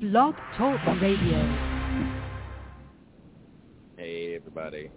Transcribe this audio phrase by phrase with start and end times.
[0.00, 1.56] Blog Talk Radio.
[3.96, 4.90] Hey everybody,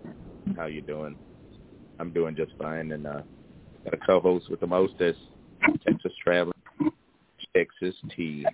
[0.57, 1.15] how you doing?
[1.99, 3.21] I'm doing just fine, and uh,
[3.85, 5.19] got a co-host with the mostest,
[5.87, 6.51] Texas traveling,
[7.55, 8.45] Texas T,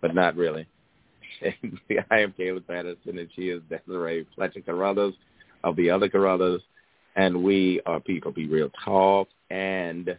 [0.00, 0.64] but not really.
[1.42, 5.14] I am Kaelin Patterson, and she is Desiree Fletcher Carruthers
[5.64, 6.62] of the other Carruthers,
[7.16, 10.16] and we are People Be Real Talk, and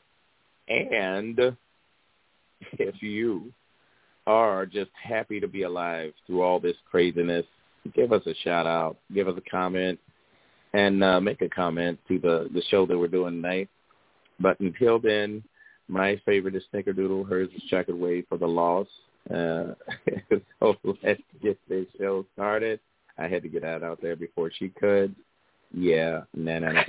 [0.68, 1.56] and
[2.74, 3.54] if you
[4.30, 7.46] are just happy to be alive through all this craziness,
[7.96, 10.00] give us a shout out, give us a comment,
[10.74, 13.69] and uh, make a comment to the the show that we're doing tonight.
[14.39, 15.43] But until then,
[15.88, 17.28] my favorite is Snickerdoodle.
[17.28, 18.88] Hers is Chocolate Whey for the loss.
[19.29, 19.74] Uh,
[20.60, 22.80] so let's get this show started.
[23.18, 25.16] I had to get that out there before she could.
[25.74, 26.86] Yeah, Nana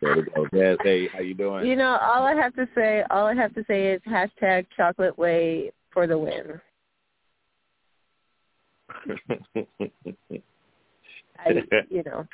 [0.00, 0.76] There we go.
[0.82, 1.66] Hey, how you doing?
[1.66, 5.16] You know, all I have to say, all I have to say is hashtag Chocolate
[5.18, 6.60] Whey for the win.
[11.38, 11.50] I,
[11.90, 12.26] you know,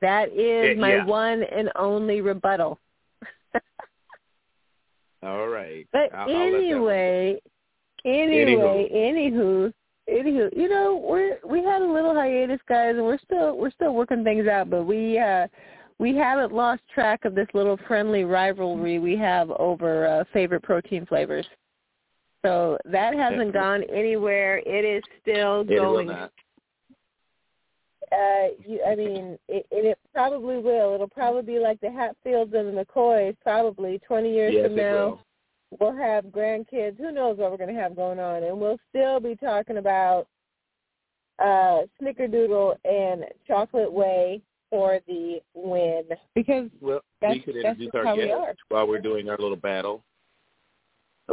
[0.00, 1.04] that is my Yeah.
[1.04, 2.78] one and only rebuttal.
[5.22, 5.86] All right.
[5.92, 7.40] But I'll- I'll that one anyway,
[8.04, 9.72] anyway, anywho,
[10.08, 13.94] anywho, you know, we're we had a little hiatus, guys, and we're still we're still
[13.94, 15.46] working things out, but we uh
[15.98, 21.04] we haven't lost track of this little friendly rivalry we have over uh, favorite protein
[21.04, 21.46] flavors.
[22.44, 24.58] So that hasn't gone anywhere.
[24.64, 26.32] It is still It will going not.
[28.12, 30.94] uh, you, I mean, it, it probably will.
[30.94, 33.36] It'll probably be like the Hatfields and the McCoys.
[33.42, 35.20] Probably 20 years Yes, from now, will.
[35.78, 36.96] we'll have grandkids.
[36.96, 40.26] Who knows what we're going to have going on, and we'll still be talking about
[41.38, 46.04] uh, Snickerdoodle and Chocolate Whey for the win
[46.34, 49.56] because Well, That's- we could introduce our how we guests while we're doing our little
[49.56, 50.02] battle.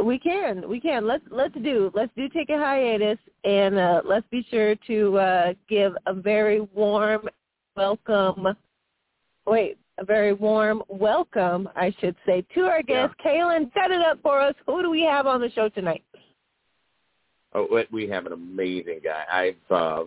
[0.04, 1.06] We can, we can.
[1.06, 5.52] Let's let's do let's do take a hiatus, and uh, let's be sure to uh,
[5.68, 7.28] give a very warm
[7.76, 8.46] welcome.
[9.46, 13.72] Wait, a very warm welcome, I should say, to our guest, Kaelin.
[13.74, 14.54] Set it up for us.
[14.66, 16.04] Who do we have on the show tonight?
[17.54, 19.24] Oh, we- we have an amazing guy.
[19.32, 20.04] I've uh,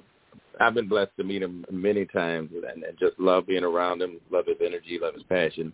[0.59, 4.19] I've been blessed to meet him many times, and, and just love being around him.
[4.31, 5.73] Love his energy, love his passion.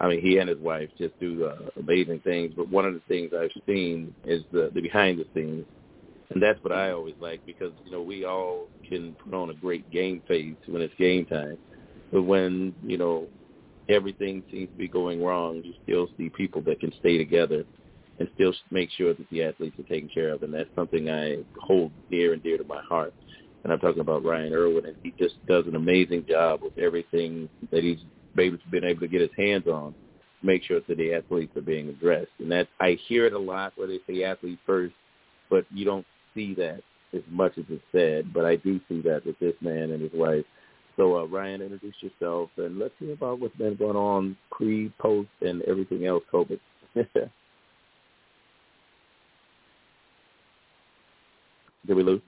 [0.00, 2.52] I mean, he and his wife just do uh, amazing things.
[2.56, 5.66] But one of the things I've seen is the, the behind the scenes,
[6.30, 9.54] and that's what I always like because you know we all can put on a
[9.54, 11.58] great game face when it's game time,
[12.12, 13.28] but when you know
[13.88, 17.64] everything seems to be going wrong, you still see people that can stay together
[18.18, 20.42] and still make sure that the athletes are taken care of.
[20.42, 23.12] And that's something I hold dear and dear to my heart.
[23.62, 27.48] And I'm talking about Ryan Irwin, and he just does an amazing job with everything
[27.70, 27.98] that he's
[28.38, 29.94] able been able to get his hands on
[30.44, 32.30] make sure that the athletes are being addressed.
[32.38, 34.94] And that I hear it a lot where they say athlete first,
[35.50, 38.32] but you don't see that as much as it's said.
[38.32, 40.44] But I do see that with this man and his wife.
[40.96, 45.28] So uh, Ryan, introduce yourself, and let's hear about what's been going on pre, post,
[45.40, 46.60] and everything else COVID.
[51.86, 52.22] Did we lose?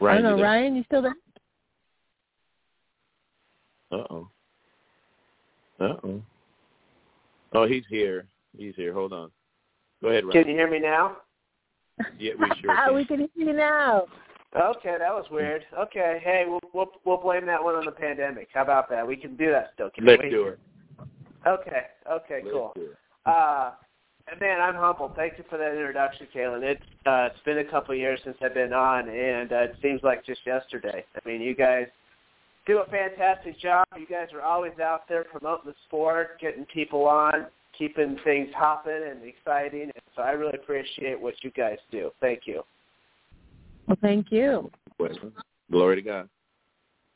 [0.00, 0.42] I don't know, you?
[0.42, 0.76] Ryan.
[0.76, 1.16] You still there?
[3.90, 4.28] Uh-oh.
[5.80, 6.22] Uh-oh.
[7.52, 8.26] Oh, he's here.
[8.56, 8.92] He's here.
[8.92, 9.30] Hold on.
[10.02, 10.44] Go ahead, Ryan.
[10.44, 11.16] Can you hear me now?
[12.18, 12.94] Yeah, we sure Ah, can.
[12.94, 14.04] we can hear you now.
[14.54, 15.62] Okay, that was weird.
[15.78, 18.48] Okay, hey, we'll we'll we'll blame that one on the pandemic.
[18.54, 19.06] How about that?
[19.06, 19.90] We can do that still.
[19.90, 20.30] Can Let's we?
[20.30, 20.58] do it.
[21.46, 22.72] Okay, okay, Let's cool.
[23.26, 23.72] Uh,
[24.30, 25.12] and man, I'm humbled.
[25.16, 26.62] Thank you for that introduction, Kaelin.
[26.62, 29.76] It's uh, it's been a couple of years since I've been on, and uh, it
[29.82, 31.04] seems like just yesterday.
[31.14, 31.86] I mean, you guys
[32.68, 33.86] do a fantastic job.
[33.98, 37.46] You guys are always out there promoting the sport, getting people on,
[37.76, 39.82] keeping things hopping and exciting.
[39.82, 42.10] And so I really appreciate what you guys do.
[42.20, 42.62] Thank you.
[43.86, 44.70] Well, thank you.
[44.98, 45.10] Well,
[45.70, 46.28] Glory to God.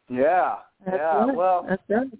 [0.08, 1.26] Yeah, That's yeah.
[1.26, 1.36] good.
[1.36, 2.18] Well, That's good.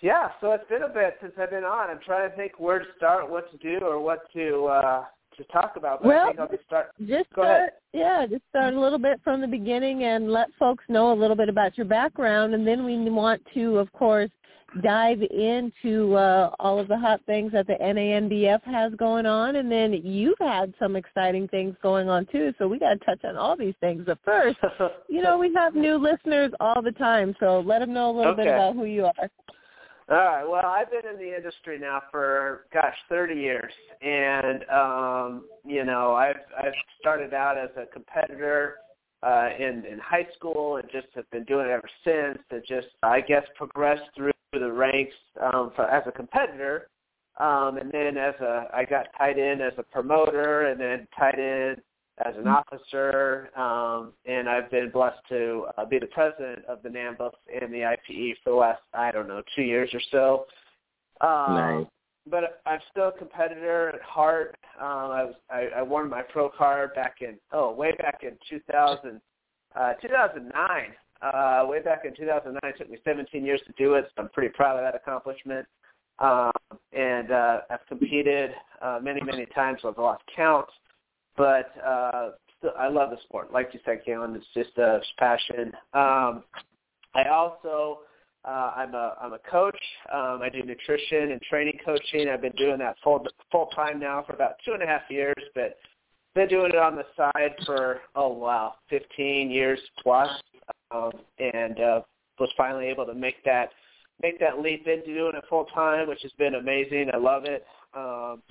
[0.00, 1.90] Yeah, so it's been a bit since I've been on.
[1.90, 5.04] I'm trying to think where to start, what to do, or what to uh
[5.42, 6.02] to talk about.
[6.02, 6.90] But Well, I think I'll just start.
[7.00, 7.70] Just Go start, ahead.
[7.92, 11.36] yeah, just start a little bit from the beginning and let folks know a little
[11.36, 14.30] bit about your background, and then we want to, of course,
[14.82, 19.70] dive into uh, all of the hot things that the NANBF has going on, and
[19.70, 22.54] then you've had some exciting things going on too.
[22.58, 24.04] So we got to touch on all these things.
[24.06, 24.58] But first,
[25.08, 28.34] you know, we have new listeners all the time, so let them know a little
[28.34, 29.30] bit about who you are.
[30.10, 30.44] All right.
[30.44, 33.72] Well, I've been in the industry now for gosh, 30 years,
[34.02, 38.78] and um, you know, I've I've started out as a competitor
[39.22, 42.44] uh, in in high school, and just have been doing it ever since.
[42.50, 46.88] And just I guess progressed through the ranks um, for, as a competitor.
[47.38, 51.38] Um, and then as a, I got tied in as a promoter, and then tied
[51.38, 51.76] in
[52.26, 56.88] as an officer, um, and I've been blessed to uh, be the president of the
[56.88, 61.26] NAMBUF and the IPE for the last, I don't know, two years or so.
[61.26, 61.86] Um, nice.
[62.26, 64.56] But I'm still a competitor at heart.
[64.78, 68.36] Um, I was I, I won my pro card back in oh way back in
[68.48, 69.20] 2000,
[69.74, 70.60] uh, 2009.
[71.22, 74.28] Uh, way back in 2009, it took me 17 years to do it, so I'm
[74.30, 75.66] pretty proud of that accomplishment.
[76.18, 76.52] Um,
[76.92, 78.50] and uh, I've competed
[78.80, 79.80] uh, many, many times.
[79.84, 80.66] I've lost count,
[81.40, 83.50] but uh, still, I love the sport.
[83.50, 85.72] Like you said, Kaelin, it's just a passion.
[85.94, 86.44] Um,
[87.14, 88.00] I also
[88.44, 89.78] uh, I'm a I'm a coach.
[90.12, 92.28] Um, I do nutrition and training coaching.
[92.28, 95.42] I've been doing that full full time now for about two and a half years,
[95.54, 95.78] but
[96.34, 100.30] been doing it on the side for oh wow, 15 years plus,
[100.90, 102.00] um, and uh,
[102.38, 103.70] was finally able to make that
[104.22, 107.08] make that leap into doing it full time, which has been amazing.
[107.14, 107.64] I love it.
[107.96, 108.42] Um,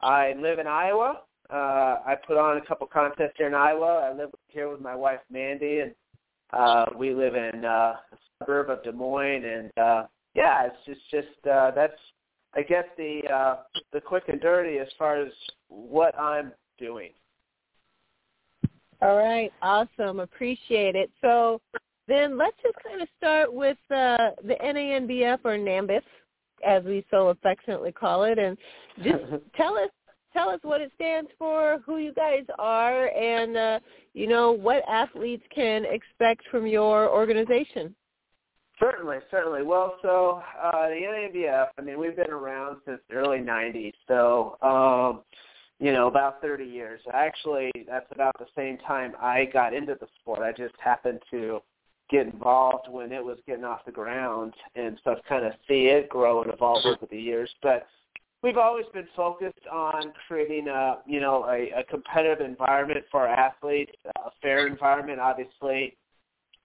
[0.00, 1.20] I live in Iowa.
[1.52, 4.10] Uh, I put on a couple contests here in Iowa.
[4.10, 5.94] I live here with my wife Mandy, and
[6.52, 9.44] uh, we live in uh, a suburb of Des Moines.
[9.44, 11.98] And uh, yeah, it's just just uh, that's
[12.54, 13.56] I guess the uh,
[13.92, 15.32] the quick and dirty as far as
[15.68, 17.10] what I'm doing.
[19.02, 21.10] All right, awesome, appreciate it.
[21.20, 21.60] So
[22.06, 26.02] then let's just kind of start with uh, the NANBF or NAMBIF,
[26.66, 28.58] as we so affectionately call it, and
[29.02, 29.24] just
[29.56, 29.90] tell us
[30.32, 33.80] tell us what it stands for, who you guys are, and uh,
[34.14, 37.94] you know what athletes can expect from your organization.
[38.78, 39.62] Certainly, certainly.
[39.62, 44.56] Well, so uh, the NANBF, I mean, we've been around since the early '90s, so
[44.62, 45.22] um,
[45.80, 47.00] you know, about 30 years.
[47.12, 50.40] Actually, that's about the same time I got into the sport.
[50.40, 51.60] I just happened to
[52.10, 55.86] get involved when it was getting off the ground, and so I've kind of see
[55.86, 57.50] it grow and evolve over the years.
[57.62, 57.86] But
[58.42, 63.34] we've always been focused on creating a you know a, a competitive environment for our
[63.34, 65.96] athletes, a fair environment, obviously,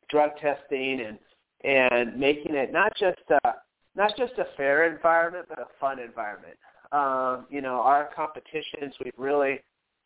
[0.09, 1.19] drug testing and
[1.63, 3.53] and making it not just a
[3.95, 6.57] not just a fair environment, but a fun environment.
[6.91, 9.59] Um, you know, our competitions, we've really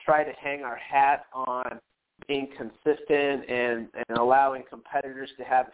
[0.03, 1.79] tried to hang our hat on
[2.27, 5.67] being consistent and, and allowing competitors to have,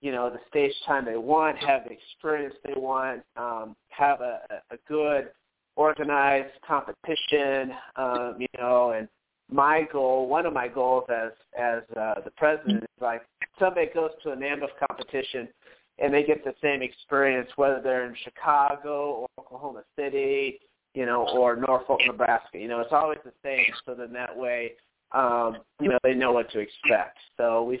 [0.00, 4.40] you know, the stage time they want, have the experience they want, um, have a,
[4.70, 5.28] a good
[5.76, 9.08] organized competition, um, you know, and
[9.50, 13.22] my goal, one of my goals as as uh, the president is like
[13.58, 15.48] somebody goes to a NAMBUF competition
[15.98, 20.58] and they get the same experience whether they're in Chicago or Oklahoma City,
[20.94, 22.58] you know, or Norfolk, Nebraska.
[22.58, 23.66] You know, it's always the same.
[23.84, 24.72] So then that way
[25.12, 27.18] um, you know, they know what to expect.
[27.36, 27.80] So we've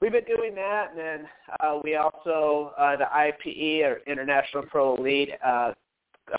[0.00, 1.28] we've been doing that, and then
[1.60, 5.72] uh, we also uh, the IPE or International Pro Elite uh,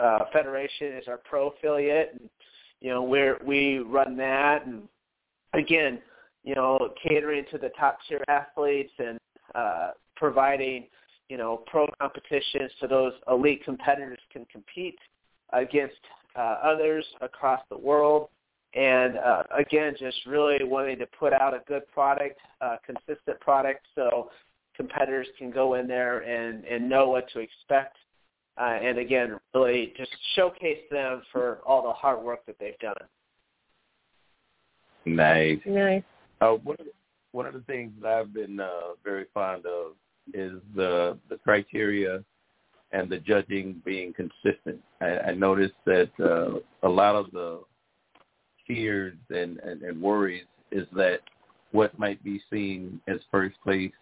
[0.00, 2.28] uh, Federation is our pro affiliate, and
[2.80, 4.82] you know we run that, and
[5.52, 6.00] again,
[6.42, 9.18] you know, catering to the top tier athletes and
[9.54, 10.86] uh, providing
[11.28, 14.98] you know pro competitions so those elite competitors can compete
[15.52, 15.94] against
[16.36, 18.28] uh, others across the world
[18.74, 23.86] and uh, again, just really wanting to put out a good product, uh, consistent product,
[23.94, 24.30] so
[24.76, 27.96] competitors can go in there and, and know what to expect.
[28.56, 32.94] Uh, and again, really just showcase them for all the hard work that they've done.
[35.04, 35.58] Nice.
[35.66, 36.02] Nice.
[36.40, 36.92] Uh, one, of the,
[37.32, 39.92] one of the things that I've been uh, very fond of
[40.32, 42.24] is the the criteria
[42.92, 44.80] and the judging being consistent.
[45.00, 47.60] I, I noticed that uh, a lot of the
[48.66, 51.20] fears and, and, and worries is that
[51.72, 53.92] what might be seen as first place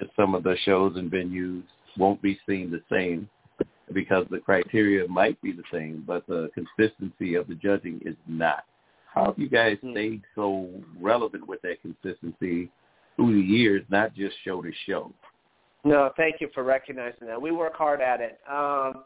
[0.00, 1.62] at some of the shows and venues
[1.96, 3.28] won't be seen the same
[3.92, 8.64] because the criteria might be the same, but the consistency of the judging is not.
[9.12, 9.92] How have you guys hmm.
[9.92, 10.68] stayed so
[11.00, 12.70] relevant with that consistency
[13.16, 15.12] through the years, not just show to show?
[15.84, 17.40] No, thank you for recognizing that.
[17.40, 18.40] We work hard at it.
[18.50, 19.04] Um,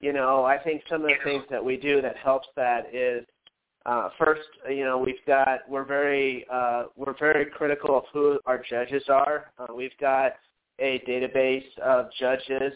[0.00, 3.26] you know, I think some of the things that we do that helps that is
[3.86, 8.62] uh, first, you know, we've got we're very uh, we're very critical of who our
[8.68, 9.52] judges are.
[9.58, 10.34] Uh, we've got
[10.78, 12.72] a database of judges,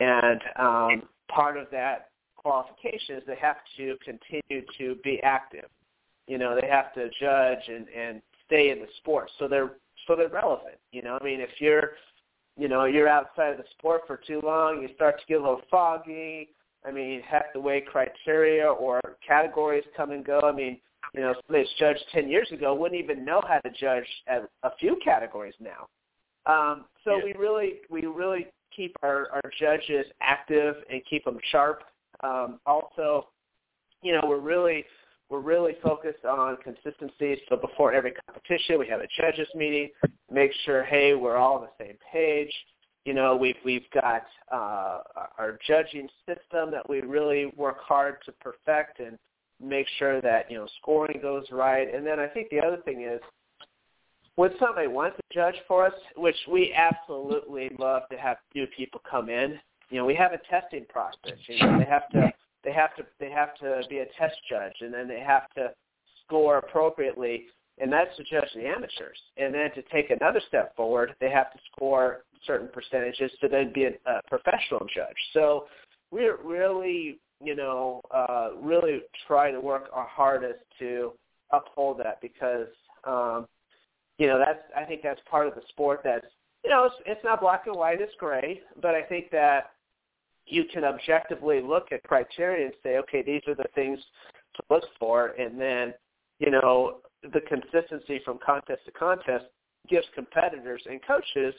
[0.00, 5.68] and um, part of that qualification is they have to continue to be active.
[6.26, 9.72] You know, they have to judge and, and stay in the sport, so they're
[10.06, 10.76] so they're relevant.
[10.92, 11.92] You know, I mean, if you're
[12.56, 15.40] you know you're outside of the sport for too long, you start to get a
[15.40, 16.50] little foggy
[16.86, 20.40] I mean, heck, the way criteria or categories come and go.
[20.40, 20.78] I mean,
[21.14, 24.70] you know, somebody judged 10 years ago wouldn't even know how to judge at a
[24.78, 25.88] few categories now.
[26.46, 27.24] Um, so yeah.
[27.24, 31.82] we really, we really keep our, our judges active and keep them sharp
[32.22, 33.28] Um, also,
[34.02, 34.84] you know, we're really
[35.28, 37.40] we're really focused on consistency.
[37.48, 39.90] So before every competition, we have a judges meeting,
[40.30, 42.52] make sure, hey, we're all on the same page.
[43.04, 45.00] You know, we've we've got uh,
[45.38, 49.18] our judging system that we really work hard to perfect and
[49.60, 51.92] make sure that you know scoring goes right.
[51.92, 53.20] And then I think the other thing is
[54.36, 59.00] when somebody wants to judge for us, which we absolutely love to have new people
[59.10, 59.58] come in,
[59.90, 61.38] you know, we have a testing process.
[61.48, 62.32] You know, they have to
[62.64, 65.70] they have to they have to be a test judge, and then they have to
[66.24, 67.46] score appropriately,
[67.78, 69.18] and that's to judge the amateurs.
[69.36, 73.72] And then to take another step forward, they have to score certain percentages to then
[73.72, 75.16] be a, a professional judge.
[75.32, 75.66] So
[76.10, 81.12] we're really you know uh, really try to work our hardest to
[81.52, 82.66] uphold that because
[83.04, 83.46] um,
[84.18, 86.26] you know that's I think that's part of the sport that's
[86.64, 89.72] you know it's, it's not black and white, it's gray, but I think that
[90.46, 93.98] you can objectively look at criteria and say, okay, these are the things
[94.54, 95.92] to look for, and then
[96.38, 99.46] you know the consistency from contest to contest
[99.88, 101.54] gives competitors and coaches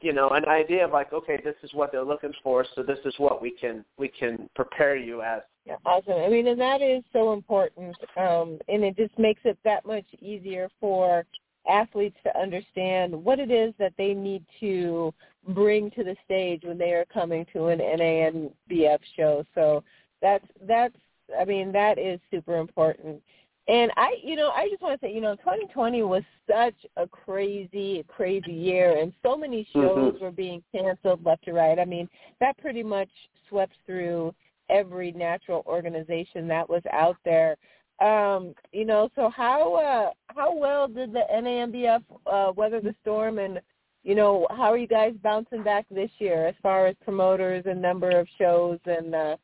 [0.00, 2.98] you know an idea of like okay this is what they're looking for so this
[3.04, 5.40] is what we can we can prepare you as.
[5.64, 6.14] Yeah awesome.
[6.14, 10.06] I mean and that is so important um and it just makes it that much
[10.20, 11.24] easier for
[11.68, 15.12] athletes to understand what it is that they need to
[15.48, 19.44] bring to the stage when they are coming to an NANBF show.
[19.54, 19.82] So
[20.20, 20.96] that's that's
[21.38, 23.22] I mean that is super important.
[23.68, 27.06] And I, you know, I just want to say, you know, 2020 was such a
[27.08, 30.24] crazy, crazy year, and so many shows mm-hmm.
[30.24, 31.78] were being canceled left to right.
[31.78, 32.08] I mean,
[32.38, 33.08] that pretty much
[33.48, 34.32] swept through
[34.70, 37.56] every natural organization that was out there.
[38.00, 43.38] Um, you know, so how uh, how well did the NANBF uh, weather the storm,
[43.38, 43.60] and
[44.02, 47.80] you know, how are you guys bouncing back this year as far as promoters and
[47.80, 49.36] number of shows and uh,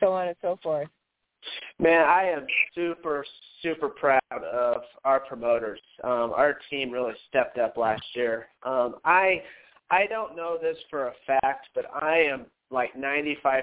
[0.00, 0.88] so on and so forth?
[1.78, 3.24] Man, I am super
[3.62, 5.80] super proud of our promoters.
[6.04, 8.48] Um, our team really stepped up last year.
[8.64, 9.42] Um, I
[9.90, 13.62] I don't know this for a fact, but I am like 95%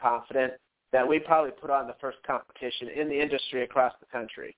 [0.00, 0.52] confident
[0.94, 4.56] that we probably put on the first competition in the industry across the country.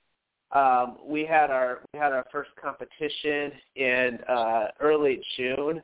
[0.52, 5.82] Um, we had our we had our first competition in uh, early June,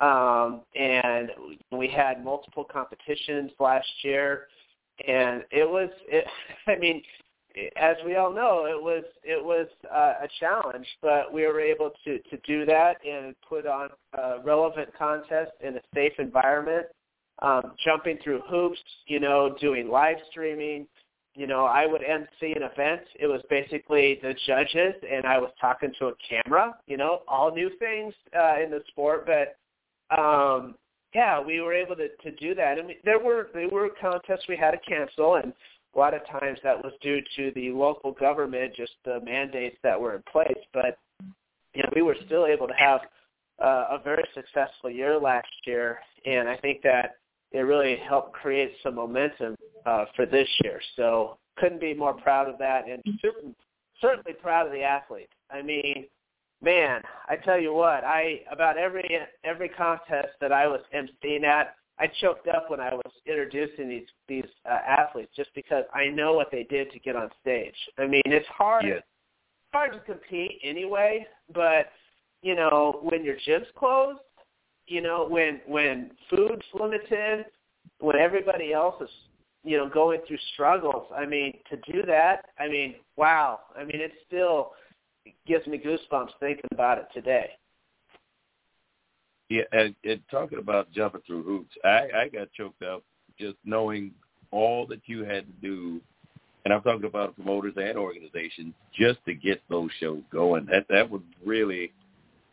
[0.00, 1.30] um, and
[1.72, 4.46] we had multiple competitions last year,
[5.06, 6.26] and it was it,
[6.66, 7.02] I mean,
[7.76, 11.90] as we all know, it was it was uh, a challenge, but we were able
[12.06, 16.86] to to do that and put on a relevant contest in a safe environment
[17.40, 20.86] um, jumping through hoops, you know, doing live streaming.
[21.34, 23.02] You know, I would MC an event.
[23.18, 26.76] It was basically the judges, and I was talking to a camera.
[26.86, 29.56] You know, all new things uh, in the sport, but
[30.14, 30.74] um,
[31.14, 32.78] yeah, we were able to to do that.
[32.78, 35.54] And we, there were there were contests we had to cancel, and
[35.94, 39.98] a lot of times that was due to the local government, just the mandates that
[39.98, 40.52] were in place.
[40.72, 40.98] But
[41.74, 43.00] you know, we were still able to have
[43.62, 47.16] uh, a very successful year last year, and I think that
[47.52, 49.56] it really helped create some momentum
[49.86, 50.80] uh, for this year.
[50.96, 53.02] So couldn't be more proud of that, and
[54.00, 55.32] certainly proud of the athletes.
[55.50, 56.06] I mean,
[56.62, 61.76] man, I tell you what, I about every every contest that I was emceeing at,
[61.98, 66.32] I choked up when I was introducing these these uh, athletes just because I know
[66.32, 67.74] what they did to get on stage.
[67.98, 68.84] I mean, it's hard.
[68.86, 69.00] Yeah.
[69.72, 71.86] hard to compete anyway, but
[72.42, 74.18] you know, when your gym's closed
[74.86, 77.46] you know, when when food's limited,
[78.00, 79.10] when everybody else is,
[79.64, 81.06] you know, going through struggles.
[81.16, 83.60] I mean, to do that, I mean, wow.
[83.76, 84.72] I mean, it still
[85.46, 87.50] gives me goosebumps thinking about it today.
[89.48, 93.02] Yeah, and, and talking about jumping through hoops, I, I got choked up
[93.38, 94.12] just knowing
[94.50, 96.00] all that you had to do,
[96.64, 100.66] and I'm talking about promoters and organizations just to get those shows going.
[100.66, 101.92] That that was really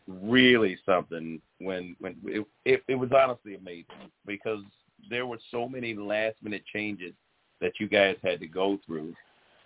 [0.09, 4.63] really something when when it, it, it was honestly amazing because
[5.09, 7.13] there were so many last minute changes
[7.61, 9.13] that you guys had to go through.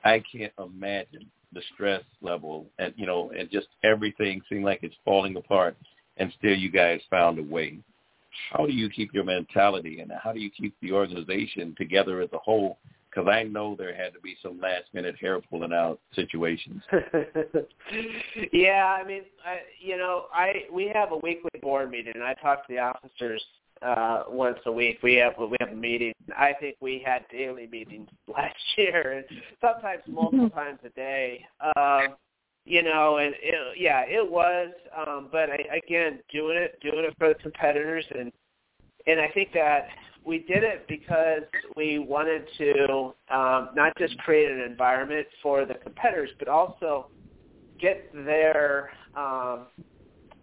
[0.03, 4.95] I can't imagine the stress level and you know and just everything seemed like it's
[5.05, 5.77] falling apart
[6.17, 7.79] and still you guys found a way.
[8.51, 12.29] How do you keep your mentality and how do you keep the organization together as
[12.33, 12.79] a whole
[13.13, 16.81] because I know there had to be some last minute hair pulling out situations.
[18.51, 22.33] yeah, I mean, I, you know, I we have a weekly board meeting, and I
[22.35, 23.43] talk to the officers
[23.81, 24.99] uh once a week.
[25.03, 26.13] We have we have a meeting.
[26.37, 31.45] I think we had daily meetings last year, and sometimes multiple times a day.
[31.75, 32.15] Um,
[32.65, 34.69] you know, and it, yeah, it was.
[34.95, 38.31] Um, but I, again, doing it, doing it for the competitors, and
[39.05, 39.87] and I think that
[40.25, 41.43] we did it because
[41.75, 47.07] we wanted to um, not just create an environment for the competitors, but also
[47.79, 49.67] get their um,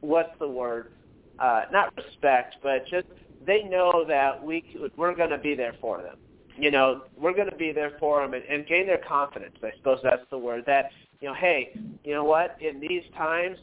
[0.01, 0.93] what's the word?
[1.39, 3.07] Uh, not respect, but just
[3.47, 4.63] they know that we
[4.97, 6.17] we're going to be there for them.
[6.59, 9.57] You know, we're going to be there for them and, and gain their confidence.
[9.63, 10.65] I suppose that's the word.
[10.67, 11.71] That you know, hey,
[12.05, 12.57] you know what?
[12.61, 13.57] In these times,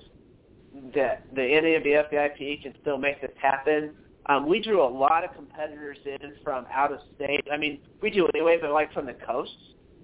[0.95, 3.91] that the NANBF IPE can still make this happen.
[4.29, 7.47] Um, we drew a lot of competitors in from out of state.
[7.51, 9.55] I mean, we do anyway, but like from the coasts,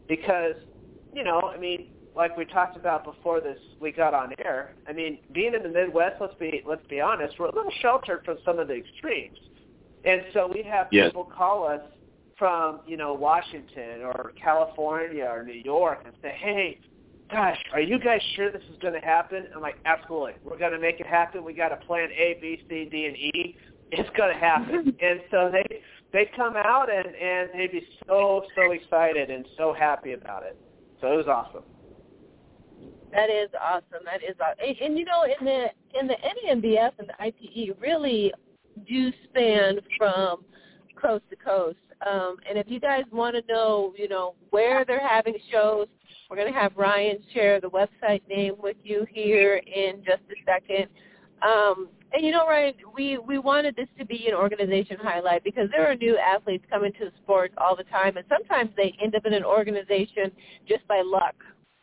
[0.07, 0.55] because
[1.13, 4.75] you know, I mean, like we talked about before this we got on air.
[4.87, 8.23] I mean, being in the Midwest, let's be let's be honest, we're a little sheltered
[8.23, 9.39] from some of the extremes,
[10.05, 11.07] and so we have yes.
[11.07, 11.81] people call us
[12.37, 16.79] from you know Washington or California or New York and say, hey,
[17.31, 19.47] gosh, are you guys sure this is going to happen?
[19.53, 20.33] I'm like, absolutely.
[20.43, 21.43] We're going to make it happen.
[21.43, 23.57] We got a plan A, B, C, D, and E.
[23.97, 24.95] It's going to happen.
[25.01, 25.81] and so they
[26.11, 30.57] they come out and and they'd be so so excited and so happy about it.
[31.01, 31.63] So it was awesome.
[33.11, 34.03] That is awesome.
[34.05, 34.57] That is awesome.
[34.65, 35.65] And, and you know, in the
[35.99, 38.33] in the NANBF and the IPE really
[38.87, 40.43] do span from
[40.99, 41.77] coast to coast.
[42.05, 45.87] Um, and if you guys want to know, you know, where they're having shows,
[46.29, 50.35] we're going to have Ryan share the website name with you here in just a
[50.45, 50.87] second.
[51.45, 55.69] Um, and you know, Ryan, we we wanted this to be an organization highlight because
[55.71, 59.15] there are new athletes coming to the sport all the time, and sometimes they end
[59.15, 60.31] up in an organization
[60.67, 61.35] just by luck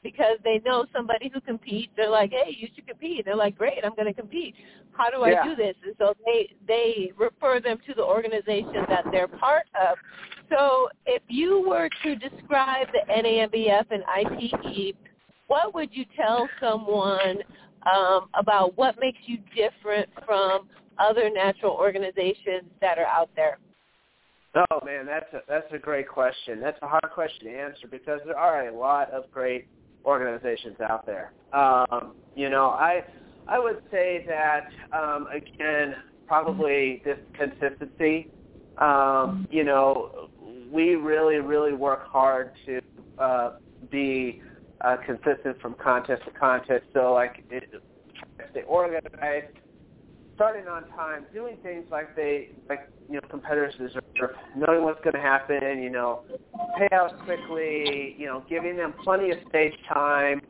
[0.02, 1.92] because they know somebody who competes.
[1.96, 3.24] They're like, hey, you should compete.
[3.24, 4.54] They're like, great, I'm going to compete.
[4.92, 5.44] How do I yeah.
[5.44, 5.74] do this?
[5.84, 9.98] And so they they refer them to the organization that they're part of.
[10.48, 14.94] So if you were to describe the NANBF and IPE,
[15.46, 17.38] what would you tell someone
[17.86, 20.68] um, about what makes you different from
[20.98, 23.58] other natural organizations that are out there?
[24.54, 26.60] Oh man, that's a that's a great question.
[26.60, 29.68] That's a hard question to answer because there are a lot of great
[30.04, 31.32] organizations out there.
[31.52, 33.04] Um, you know, I
[33.46, 35.94] I would say that um, again,
[36.26, 38.28] probably this consistency.
[38.78, 40.30] Um, you know,
[40.72, 42.80] we really really work hard to
[43.18, 43.52] uh,
[43.88, 44.42] be
[44.80, 46.84] uh, consistent from contest to contest.
[46.94, 47.64] So like, it,
[48.50, 49.56] stay organized,
[50.34, 55.14] starting on time, doing things like they like you know competitors deserve, knowing what's going
[55.14, 56.22] to happen, you know,
[56.80, 60.40] payouts quickly, you know, giving them plenty of stage time,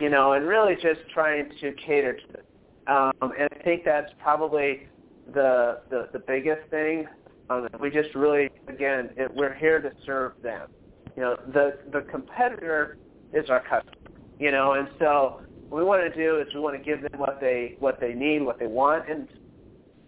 [0.00, 2.44] you know, and really just trying to cater to it.
[2.88, 4.86] Um, and I think that's probably
[5.32, 7.06] the the, the biggest thing.
[7.50, 10.68] Um, we just really, again, it, we're here to serve them.
[11.16, 12.98] You know, the the competitor
[13.32, 13.92] is our customer.
[14.38, 17.18] You know, and so what we want to do is we want to give them
[17.18, 19.28] what they what they need, what they want, and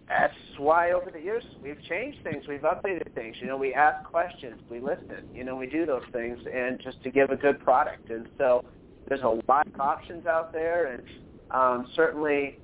[0.07, 3.35] that's why over the years we've changed things, we've updated things.
[3.39, 5.29] You know, we ask questions, we listen.
[5.33, 8.09] You know, we do those things, and just to give a good product.
[8.09, 8.65] And so
[9.07, 11.03] there's a lot of options out there, and
[11.51, 12.59] um, certainly,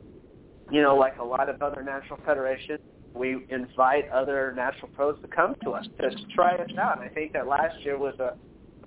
[0.71, 2.79] you know, like a lot of other natural federations,
[3.13, 6.99] we invite other natural pros to come to us to try us out.
[6.99, 8.35] And I think that last year was a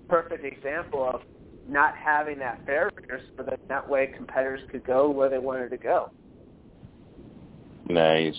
[0.09, 1.23] perfect example of
[1.69, 2.91] not having that barrier
[3.37, 6.11] so that that way competitors could go where they wanted to go.
[7.89, 8.37] Nice.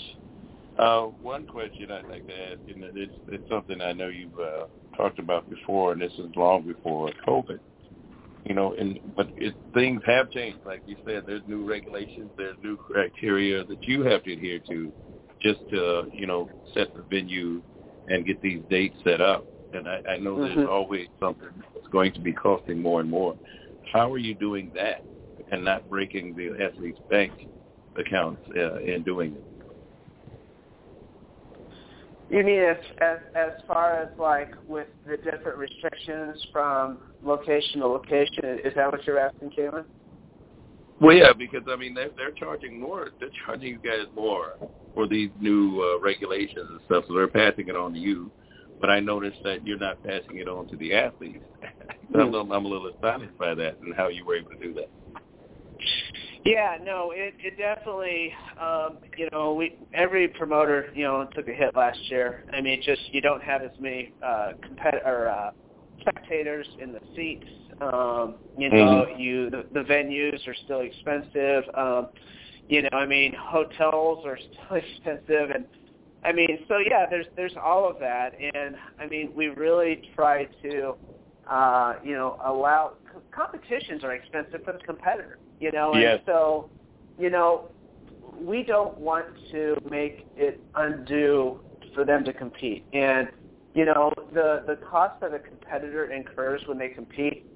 [0.77, 4.65] Uh, one question I'd like to ask, and it's, it's something I know you've uh,
[4.95, 7.59] talked about before, and this is long before COVID.
[8.45, 10.65] You know, and but it, things have changed.
[10.65, 14.91] Like you said, there's new regulations, there's new criteria that you have to adhere to,
[15.43, 17.61] just to you know set the venue
[18.07, 20.55] and get these dates set up and I, I know mm-hmm.
[20.55, 23.35] there's always something that's going to be costing more and more.
[23.91, 25.03] How are you doing that
[25.51, 27.33] and not breaking the athlete's bank
[27.97, 29.43] accounts uh, in doing it?
[32.29, 37.87] You mean as, as as far as like with the different restrictions from location to
[37.87, 38.59] location?
[38.63, 39.83] Is that what you're asking, Kaelin?
[41.01, 43.09] Well, yeah, because I mean they're they're charging more.
[43.19, 44.53] They're charging you guys more
[44.93, 48.31] for these new uh, regulations and stuff, so they're passing it on to you
[48.81, 51.45] but I noticed that you're not passing it on to the athletes.
[52.11, 54.49] so I'm, a little, I'm a little astonished by that and how you were able
[54.49, 54.89] to do that.
[56.43, 61.53] Yeah, no, it it definitely um, you know, we every promoter, you know, took a
[61.53, 62.45] hit last year.
[62.51, 65.51] I mean, just you don't have as many uh compet- or uh
[65.99, 67.45] spectators in the seats.
[67.79, 69.19] Um, you know, mm-hmm.
[69.19, 71.63] you the, the venues are still expensive.
[71.75, 72.09] Um,
[72.67, 75.65] you know, I mean, hotels are still expensive and
[76.23, 80.45] I mean, so yeah, there's there's all of that, and I mean, we really try
[80.63, 80.95] to,
[81.49, 82.93] uh, you know, allow
[83.31, 86.19] competitions are expensive for the competitor, you know, and yes.
[86.25, 86.69] so,
[87.17, 87.69] you know,
[88.39, 91.59] we don't want to make it undue
[91.95, 92.85] for them to compete.
[92.93, 93.29] And
[93.73, 97.47] you know, the the cost that a competitor incurs when they compete,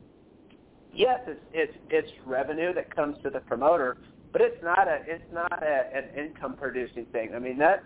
[0.92, 3.98] yes, it's it's it's revenue that comes to the promoter,
[4.32, 7.36] but it's not a it's not a, an income producing thing.
[7.36, 7.84] I mean that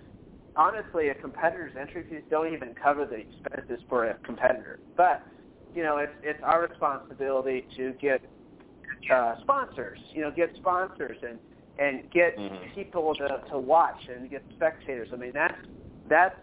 [0.59, 4.79] honestly, a competitor's entry fees don't even cover the expenses for a competitor.
[4.97, 5.23] But
[5.73, 8.21] you know, it's it's our responsibility to get
[9.11, 9.99] uh, sponsors.
[10.13, 11.39] You know, get sponsors and
[11.79, 12.75] and get mm-hmm.
[12.75, 15.09] people to to watch and get spectators.
[15.13, 15.55] I mean, that's
[16.09, 16.35] that's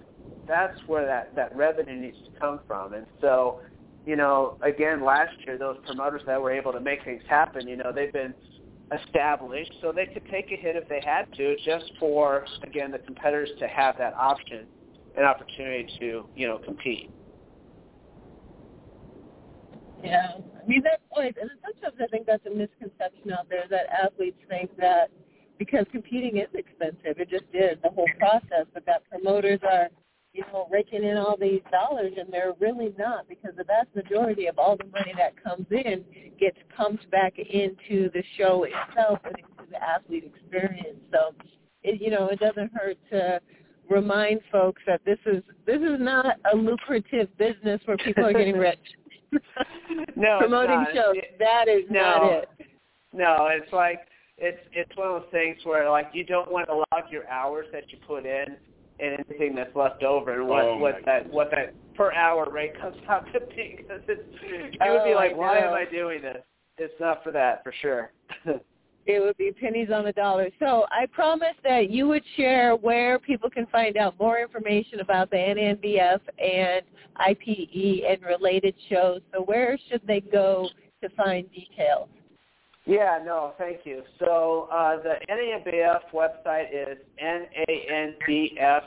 [0.49, 2.95] that's where that that revenue needs to come from.
[2.95, 3.61] And so,
[4.07, 7.77] you know, again, last year those promoters that were able to make things happen, you
[7.77, 8.33] know, they've been
[8.93, 12.99] established, so they could take a hit if they had to, just for again the
[12.99, 14.67] competitors to have that option,
[15.17, 17.11] an opportunity to you know compete.
[20.05, 23.87] Yeah, I mean that's always, and sometimes I think that's a misconception out there that
[23.91, 25.11] athletes think that
[25.59, 29.89] because competing is expensive, it just is the whole process, but that promoters are
[30.37, 34.47] you know, raking in all these dollars, and they're really not because the vast majority
[34.47, 36.05] of all the money that comes in
[36.39, 40.99] gets pumped back into the show itself and into the athlete experience.
[41.11, 41.35] So,
[41.83, 43.41] it, you know, it doesn't hurt to
[43.89, 48.59] remind folks that this is this is not a lucrative business where people are getting
[48.59, 48.79] rich.
[50.17, 52.49] no, promoting shows it, that is no, not it.
[53.15, 54.01] No, it's like
[54.37, 57.67] it's it's one of those things where like you don't want to log your hours
[57.73, 58.57] that you put in
[59.01, 62.79] and anything that's left over and what oh what that what that per hour rate
[62.81, 66.23] comes out to be because it's you would be oh, like why am I doing
[66.23, 66.43] this?
[66.79, 68.13] It's not for that for sure.
[69.07, 70.51] it would be pennies on the dollar.
[70.59, 75.31] So I promised that you would share where people can find out more information about
[75.31, 76.83] the NANBF and
[77.17, 79.21] IPE and related shows.
[79.33, 80.69] So where should they go
[81.03, 82.09] to find details?
[82.87, 84.05] Yeah, no, thank you.
[84.21, 88.81] So uh, the NANBF website is nanbf.net,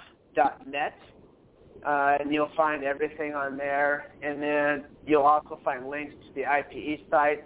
[1.85, 4.13] uh, and you'll find everything on there.
[4.23, 7.43] And then you'll also find links to the IPE site,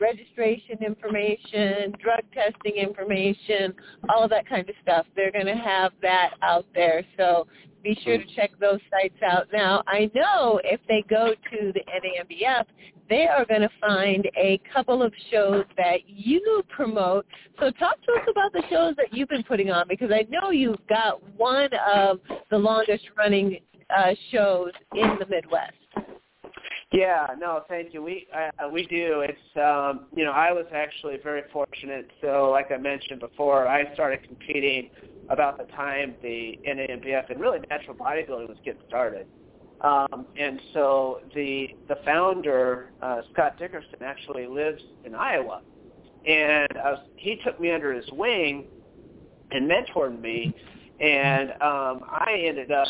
[0.00, 3.74] registration information, drug testing information,
[4.08, 5.06] all of that kind of stuff.
[5.16, 7.04] They're going to have that out there.
[7.16, 7.46] So
[7.82, 9.46] be sure to check those sites out.
[9.52, 12.64] Now, I know if they go to the NANBF,
[13.08, 17.26] they are going to find a couple of shows that you promote.
[17.58, 20.50] So talk to us about the shows that you've been putting on because I know
[20.50, 23.58] you've got one of the longest running
[23.96, 25.72] uh, shows in the Midwest.
[26.92, 28.02] Yeah, no, thank you.
[28.02, 29.20] We uh, we do.
[29.20, 32.10] It's um, you know I was actually very fortunate.
[32.22, 34.88] So like I mentioned before, I started competing
[35.28, 39.26] about the time the NANBF and really natural bodybuilding was getting started.
[39.80, 45.62] Um, and so the the founder uh, Scott Dickerson actually lives in Iowa,
[46.26, 48.64] and was, he took me under his wing
[49.52, 50.54] and mentored me,
[51.00, 52.88] and um, I ended up.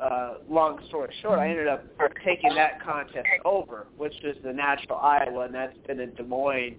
[0.00, 1.84] Uh, long story short, I ended up
[2.24, 6.76] taking that contest over, which is the Natural Iowa, and that's been in Des Moines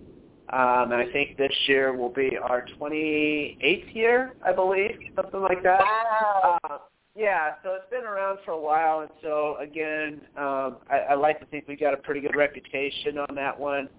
[0.52, 5.62] um, and I think this year will be our 28th year, I believe, something like
[5.62, 5.82] that.
[5.82, 6.58] Wow.
[6.64, 6.78] Uh,
[7.16, 11.40] yeah, so it's been around for a while, and so again, um, I, I like
[11.40, 13.90] to think we got a pretty good reputation on that one.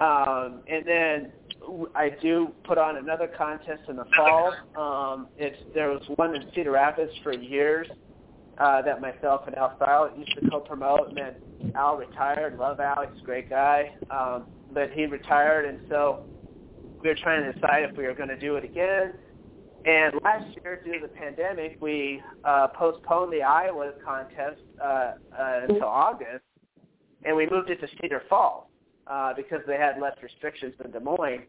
[0.00, 1.32] Um, and then
[1.94, 4.52] I do put on another contest in the fall.
[4.76, 7.88] Um, it's there was one in Cedar Rapids for years
[8.58, 12.58] uh, that myself and Al Style used to co-promote, and then Al retired.
[12.58, 13.94] Love Al, he's a great guy.
[14.10, 16.24] Um, but he retired, and so
[17.02, 19.14] we were trying to decide if we were going to do it again.
[19.86, 25.12] And last year, due to the pandemic, we uh, postponed the Iowa contest uh, uh,
[25.68, 26.42] until August,
[27.24, 28.64] and we moved it to Cedar Falls
[29.06, 31.44] uh, because they had less restrictions than Des Moines.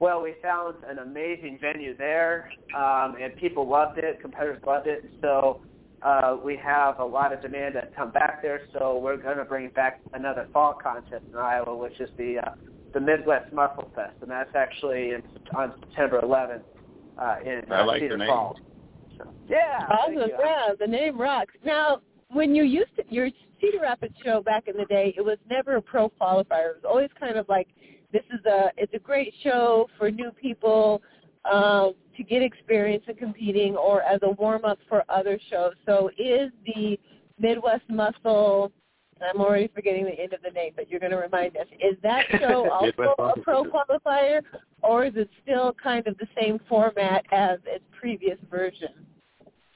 [0.00, 4.22] Well, we found an amazing venue there, um, and people loved it.
[4.22, 5.04] Competitors loved it.
[5.20, 5.60] So
[6.00, 8.62] uh, we have a lot of demand to come back there.
[8.72, 12.54] So we're going to bring back another fall contest in Iowa, which is the uh,
[12.94, 15.22] the Midwest Muscle Fest, and that's actually in,
[15.54, 16.62] on September 11th
[17.18, 18.28] uh, in uh, like Cedar the name.
[18.28, 18.56] Falls.
[19.18, 20.30] So, yeah, awesome.
[20.38, 21.54] Yeah, the name rocks.
[21.64, 23.28] Now, when you used to, your
[23.60, 26.70] Cedar Rapids show back in the day, it was never a pro qualifier.
[26.70, 27.68] It was always kind of like
[28.12, 31.02] this is a it's a great show for new people
[31.50, 35.72] um, to get experience in competing or as a warm up for other shows.
[35.86, 36.98] So is the
[37.38, 38.72] Midwest Muscle
[39.24, 41.66] I'm already forgetting the end of the name, but you're going to remind us.
[41.80, 44.42] Is that show also a pro qualifier,
[44.82, 48.90] or is it still kind of the same format as its previous version?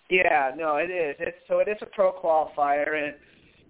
[0.09, 1.17] Yeah, no, it is.
[1.19, 3.15] It's so it is a pro qualifier, and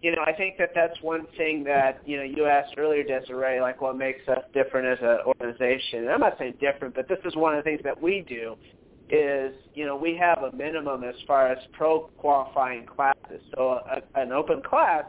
[0.02, 3.60] you know I think that that's one thing that you know you asked earlier, Desiree,
[3.60, 6.00] like what makes us different as an organization.
[6.00, 8.56] And I'm not saying different, but this is one of the things that we do
[9.08, 13.40] is you know we have a minimum as far as pro qualifying classes.
[13.56, 15.04] So a, an open class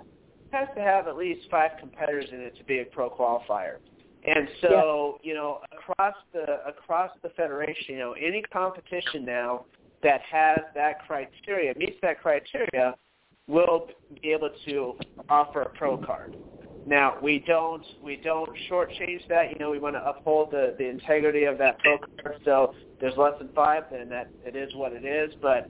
[0.52, 3.78] has to have at least five competitors in it to be a pro qualifier.
[4.26, 5.30] And so, yeah.
[5.30, 9.66] you know, across the across the federation, you know, any competition now
[10.04, 12.96] that has that criteria, meets that criteria,
[13.48, 13.88] will
[14.22, 14.96] be able to
[15.30, 16.36] offer a pro card.
[16.86, 19.52] Now we don't we don't shortchange that.
[19.52, 22.42] You know, we want to uphold the the integrity of that pro card.
[22.44, 25.34] So there's less than five, then that it is what it is.
[25.42, 25.70] But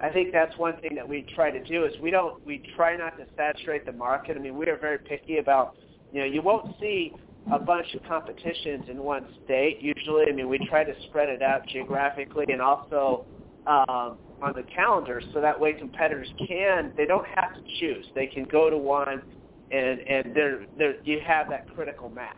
[0.00, 2.96] I think that's one thing that we try to do is we don't we try
[2.96, 4.36] not to saturate the market.
[4.36, 5.76] I mean, we are very picky about
[6.12, 7.12] you know you won't see
[7.52, 10.24] a bunch of competitions in one state usually.
[10.28, 13.24] I mean, we try to spread it out geographically and also
[13.66, 18.04] um, on the calendar, so that way competitors can they don't have to choose.
[18.14, 19.22] They can go to one,
[19.70, 22.36] and and they're, they're, you have that critical mass.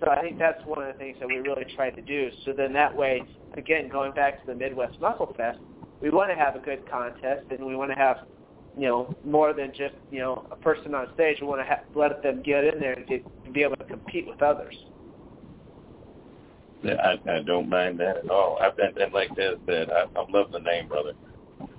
[0.00, 2.28] So I think that's one of the things that we really try to do.
[2.44, 3.22] So then that way,
[3.56, 5.58] again, going back to the Midwest Muscle Fest,
[6.00, 8.18] we want to have a good contest, and we want to have
[8.76, 11.38] you know more than just you know a person on stage.
[11.40, 14.26] We want to have, let them get in there and get, be able to compete
[14.26, 14.74] with others.
[16.84, 18.58] I, I don't mind that at all.
[18.60, 21.12] I've been and like Des said, I, I love the name, brother.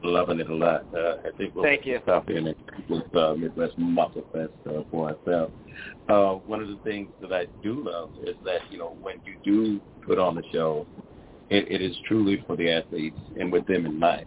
[0.03, 0.85] Loving it a lot.
[0.93, 1.99] Uh, I think we'll Thank you.
[2.03, 2.53] stop in
[2.89, 5.53] with uh, Midwest Muscle Fest uh, for ourselves.
[6.09, 9.35] Uh, one of the things that I do love is that you know when you
[9.43, 10.87] do put on the show,
[11.49, 14.25] it, it is truly for the athletes and with them in mind.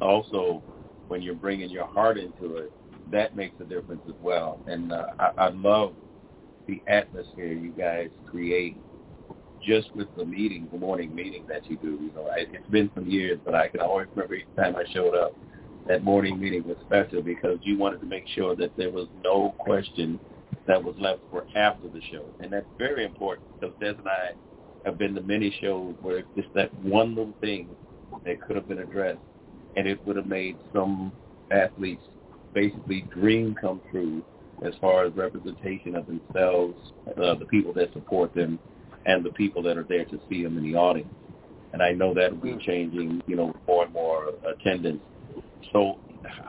[0.00, 0.62] Also,
[1.08, 2.72] when you're bringing your heart into it,
[3.10, 4.60] that makes a difference as well.
[4.66, 5.94] And uh, I, I love
[6.66, 8.76] the atmosphere you guys create
[9.64, 11.98] just with the meeting, the morning meeting that you do.
[12.00, 14.84] You know, I, it's been some years, but I can always remember each time I
[14.92, 15.34] showed up,
[15.86, 19.54] that morning meeting was special because you wanted to make sure that there was no
[19.58, 20.18] question
[20.66, 24.30] that was left for after the show, and that's very important because Des and I
[24.84, 27.68] have been to many shows where it's just that one little thing
[28.24, 29.20] that could have been addressed,
[29.76, 31.12] and it would have made some
[31.50, 32.02] athletes
[32.54, 34.22] basically dream come true
[34.64, 36.76] as far as representation of themselves,
[37.22, 38.58] uh, the people that support them,
[39.06, 41.12] and the people that are there to see them in the audience.
[41.72, 45.00] And I know that will be changing, you know, more and more attendance.
[45.72, 45.98] So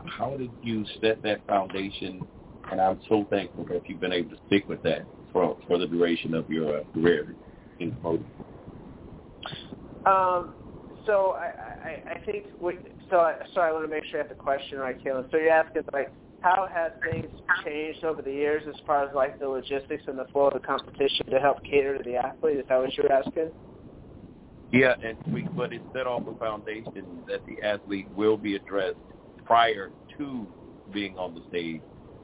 [0.05, 2.21] how did you set that foundation?
[2.71, 5.87] And I'm so thankful that you've been able to stick with that for for the
[5.87, 6.83] duration of your uh,
[7.83, 8.25] in promoting.
[10.05, 10.53] Um,
[11.05, 12.77] so I, I, I think we,
[13.09, 13.17] so.
[13.17, 15.29] I, so I want to make sure I have the question right, Kaelin.
[15.31, 17.27] So you're asking like how have things
[17.63, 20.59] changed over the years as far as like the logistics and the flow of the
[20.59, 22.57] competition to help cater to the athlete?
[22.57, 23.51] Is that what you're asking?
[24.71, 28.97] Yeah, and we, but it set off a foundation that the athlete will be addressed
[29.45, 30.47] prior to
[30.91, 31.81] being on the stage,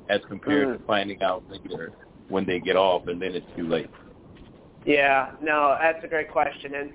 [0.09, 0.77] as compared mm.
[0.79, 1.93] to finding out later
[2.27, 3.89] when they get off, and then it's too late.
[4.85, 6.91] Yeah, no, that's a great question, and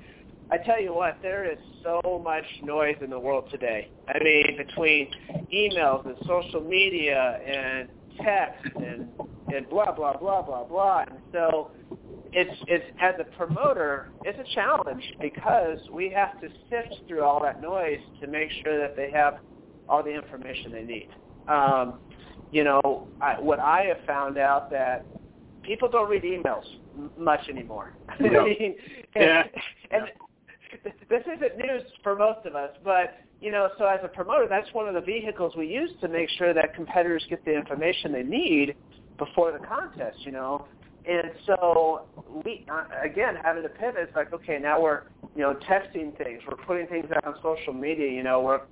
[0.50, 3.90] I tell you what, there is so much noise in the world today.
[4.08, 5.10] I mean, between
[5.52, 7.88] emails and social media and
[8.22, 9.08] text and
[9.54, 11.04] and blah blah blah blah blah.
[11.08, 11.70] And so
[12.32, 17.42] it's it's as a promoter, it's a challenge because we have to sift through all
[17.42, 19.38] that noise to make sure that they have
[19.88, 21.08] all the information they need.
[21.48, 21.98] Um,
[22.50, 25.04] you know, I, what I have found out that
[25.64, 26.64] people don't read emails
[27.18, 27.94] much anymore.
[28.08, 28.74] I mean,
[29.14, 29.42] and, yeah.
[29.90, 30.04] and
[31.08, 34.72] this isn't news for most of us, but you know, so as a promoter, that's
[34.72, 38.22] one of the vehicles we use to make sure that competitors get the information they
[38.22, 38.74] need
[39.18, 40.18] before the contest.
[40.20, 40.66] You know,
[41.06, 42.06] and so
[42.44, 43.96] we uh, again having to pivot.
[43.98, 45.02] It's like okay, now we're
[45.34, 48.10] you know testing things, we're putting things out on social media.
[48.10, 48.62] You know, we're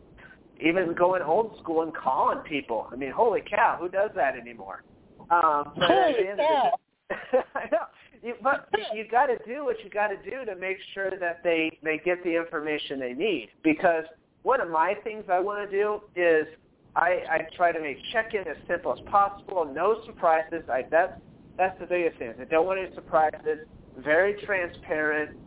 [0.61, 2.89] even going old school and calling people.
[2.91, 4.83] I mean, holy cow, who does that anymore?
[5.33, 6.79] Um, but holy cow.
[7.55, 7.87] I know
[8.23, 11.43] you, but you got to do what you got to do to make sure that
[11.43, 13.49] they they get the information they need.
[13.65, 14.05] Because
[14.43, 16.47] one of my things I want to do is
[16.95, 19.71] I, I try to make check-in as simple as possible.
[19.73, 20.63] No surprises.
[20.71, 21.21] I that's
[21.57, 22.33] that's the biggest thing.
[22.41, 23.67] I don't want any surprises.
[23.99, 25.39] Very transparent.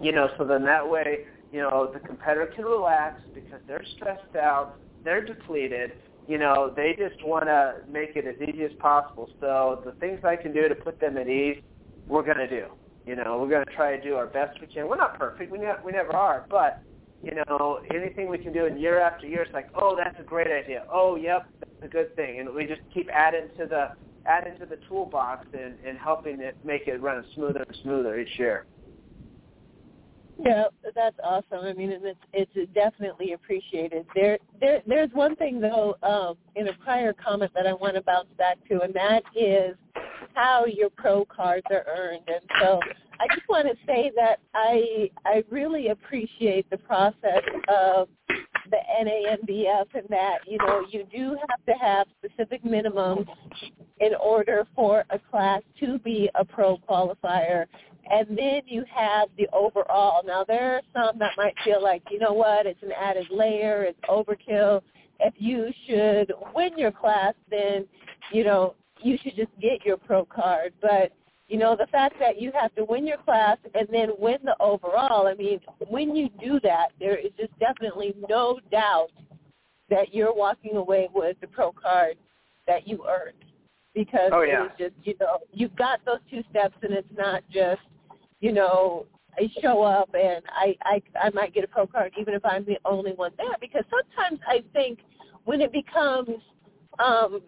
[0.00, 1.20] You know, so then that way,
[1.52, 5.92] you know, the competitor can relax because they're stressed out, they're depleted.
[6.28, 9.30] You know, they just want to make it as easy as possible.
[9.40, 11.62] So the things I can do to put them at ease
[12.08, 12.66] we're going to do.
[13.06, 14.88] You know, we're going to try to do our best we can.
[14.88, 15.52] We're not perfect.
[15.52, 16.46] We, ne- we never are.
[16.50, 16.82] But
[17.22, 20.22] you know, anything we can do in year after year, it's like, oh, that's a
[20.22, 20.84] great idea.
[20.92, 23.90] Oh, yep, that's a good thing, and we just keep adding to the
[24.26, 28.38] adding to the toolbox and, and helping it make it run smoother and smoother each
[28.38, 28.66] year.
[30.38, 31.64] Yeah, that's awesome.
[31.64, 34.06] I mean, it's it's definitely appreciated.
[34.14, 38.02] There, there, there's one thing though um, in a prior comment that I want to
[38.02, 39.76] bounce back to, and that is
[40.34, 42.24] how your pro cards are earned.
[42.28, 42.80] And so,
[43.18, 48.08] I just want to say that I I really appreciate the process of
[48.70, 53.26] the NANBF and that you know you do have to have specific minimums
[54.00, 57.66] in order for a class to be a pro qualifier
[58.10, 60.22] and then you have the overall.
[60.24, 63.84] Now there are some that might feel like, you know what, it's an added layer,
[63.84, 64.82] it's overkill.
[65.18, 67.86] If you should win your class, then,
[68.32, 70.72] you know, you should just get your pro card.
[70.80, 71.12] But,
[71.48, 74.56] you know, the fact that you have to win your class and then win the
[74.60, 79.10] overall, I mean, when you do that, there is just definitely no doubt
[79.88, 82.16] that you're walking away with the pro card
[82.66, 83.34] that you earned
[83.94, 84.66] because oh, yeah.
[84.66, 87.80] it's just you know you've got those two steps and it's not just
[88.46, 89.06] you know,
[89.36, 92.64] I show up and I, I I might get a pro card even if I'm
[92.64, 95.00] the only one there because sometimes I think
[95.46, 96.38] when it becomes
[97.00, 97.40] um,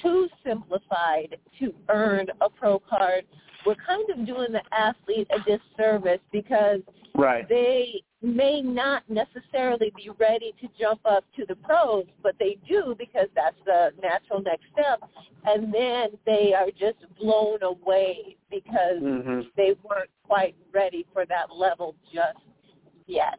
[0.00, 3.24] too simplified to earn a pro card,
[3.66, 6.80] we're kind of doing the athlete a disservice because
[7.14, 7.46] right.
[7.50, 12.94] they may not necessarily be ready to jump up to the pros, but they do
[12.98, 15.08] because that's the natural next step.
[15.44, 19.40] And then they are just blown away because mm-hmm.
[19.56, 22.38] they weren't quite ready for that level just
[23.06, 23.38] yet.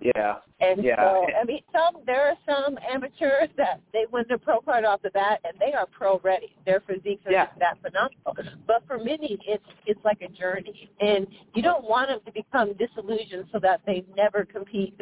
[0.00, 0.36] Yeah.
[0.60, 0.96] And yeah.
[0.96, 5.02] so, I mean, some there are some amateurs that they win their pro card off
[5.02, 6.54] the bat and they are pro ready.
[6.66, 7.46] Their physiques are yeah.
[7.46, 8.54] just that phenomenal.
[8.66, 12.74] But for many, it's it's like a journey, and you don't want them to become
[12.74, 14.98] disillusioned so that they never compete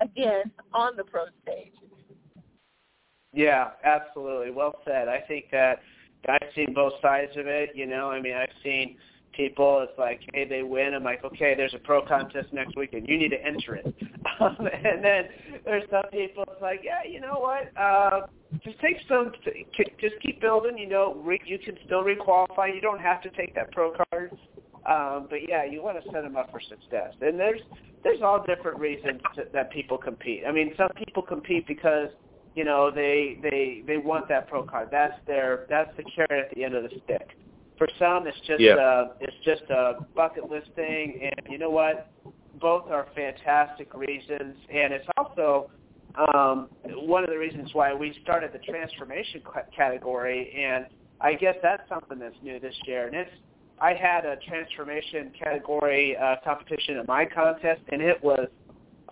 [0.00, 1.72] again on the pro stage.
[3.32, 4.50] Yeah, absolutely.
[4.50, 5.08] Well said.
[5.08, 5.80] I think that
[6.28, 7.70] I've seen both sides of it.
[7.74, 8.96] You know, I mean, I've seen
[9.36, 9.86] people.
[9.88, 10.94] It's like, hey, they win.
[10.94, 13.94] I'm like, okay, there's a pro contest next week, and you need to enter it.
[14.40, 15.24] Um, and then
[15.64, 16.44] there's some people.
[16.50, 17.70] It's like, yeah, you know what?
[17.80, 18.26] Uh,
[18.64, 19.30] just take some.
[20.00, 20.76] Just keep building.
[20.76, 22.74] You know, re, you can still requalify.
[22.74, 24.36] You don't have to take that pro card.
[24.86, 27.14] Um, but yeah, you want to set them up for success.
[27.20, 27.60] And there's
[28.02, 30.42] there's all different reasons to, that people compete.
[30.46, 32.08] I mean, some people compete because
[32.54, 34.88] you know they they they want that pro card.
[34.90, 37.36] That's their that's the carrot at the end of the stick.
[37.76, 38.74] For some, it's just yeah.
[38.74, 42.10] uh, it's just a bucket list thing, and you know what?
[42.60, 45.70] Both are fantastic reasons, and it's also
[46.14, 49.42] um, one of the reasons why we started the transformation
[49.76, 50.54] category.
[50.56, 50.86] And
[51.20, 53.08] I guess that's something that's new this year.
[53.08, 53.30] And it's
[53.80, 58.48] I had a transformation category uh, competition at my contest, and it was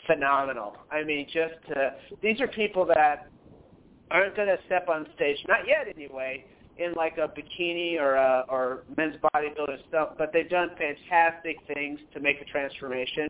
[0.06, 0.76] phenomenal.
[0.90, 3.28] I mean, just to, these are people that
[4.10, 6.44] aren't going to step on stage, not yet anyway,
[6.78, 12.00] in like a bikini or a, or men's bodybuilder stuff, but they've done fantastic things
[12.14, 13.28] to make a transformation,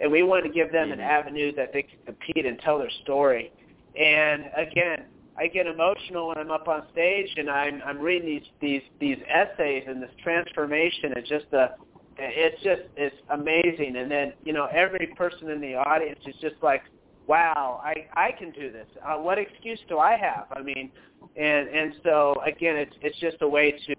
[0.00, 1.08] and we wanted to give them an Mm-hmm.
[1.08, 3.52] avenue that they can compete and tell their story.
[3.98, 5.04] And again,
[5.36, 9.18] I get emotional when I'm up on stage and I'm I'm reading these these these
[9.28, 11.12] essays and this transformation.
[11.16, 11.74] It's just a
[12.18, 13.96] it's just it's amazing.
[13.96, 16.82] And then you know every person in the audience is just like,
[17.26, 18.86] wow, I I can do this.
[19.04, 20.46] Uh, what excuse do I have?
[20.52, 20.90] I mean,
[21.36, 23.94] and and so again, it's it's just a way to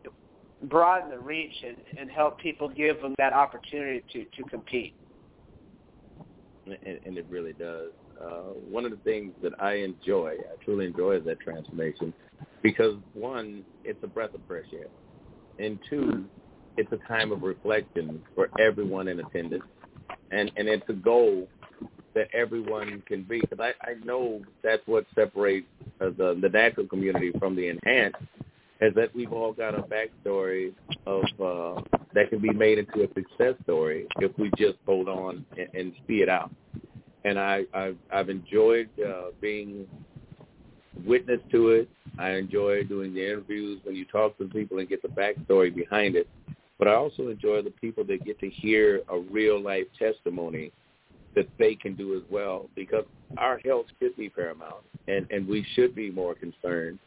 [0.64, 4.94] broaden the reach and, and help people give them that opportunity to to compete.
[6.66, 7.92] And, and it really does.
[8.22, 12.14] Uh, one of the things that I enjoy, I truly enjoy, is that transformation,
[12.62, 14.88] because one, it's a breath of fresh air,
[15.60, 16.24] and two,
[16.78, 19.66] it's a time of reflection for everyone in attendance,
[20.32, 21.48] and and it's a goal
[22.16, 23.42] that everyone can be.
[23.42, 25.68] Because I, I know that's what separates
[26.02, 28.18] uh, the the natural community from the enhanced,
[28.82, 30.74] is that we've all got a backstory
[31.06, 31.82] of uh,
[32.14, 35.94] that can be made into a success story if we just hold on and, and
[36.08, 36.52] see it out.
[37.26, 39.88] And I, I've, I've enjoyed uh, being
[41.06, 41.90] witness to it.
[42.20, 46.16] I enjoy doing the interviews when you talk to people and get the backstory behind
[46.16, 46.28] it.
[46.78, 50.72] But I also enjoy the people that get to hear a real life testimony
[51.36, 53.06] that they can do as well because
[53.38, 57.00] our health should be paramount and, and we should be more concerned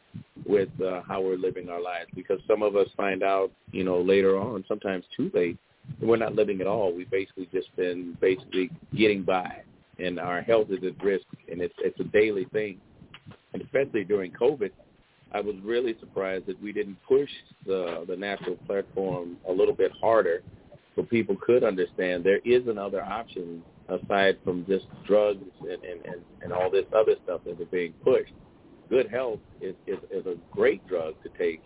[0.45, 3.99] with uh, how we're living our lives because some of us find out, you know,
[3.99, 5.57] later on, sometimes too late,
[6.01, 6.93] we're not living at all.
[6.93, 9.63] We've basically just been basically getting by
[9.99, 12.79] and our health is at risk and it's it's a daily thing.
[13.53, 14.71] And especially during COVID,
[15.33, 17.29] I was really surprised that we didn't push
[17.65, 20.43] the the natural platform a little bit harder
[20.95, 26.21] so people could understand there is another option aside from just drugs and, and, and,
[26.41, 28.33] and all this other stuff that are being pushed.
[28.89, 31.61] Good health is, is, is a great drug to take,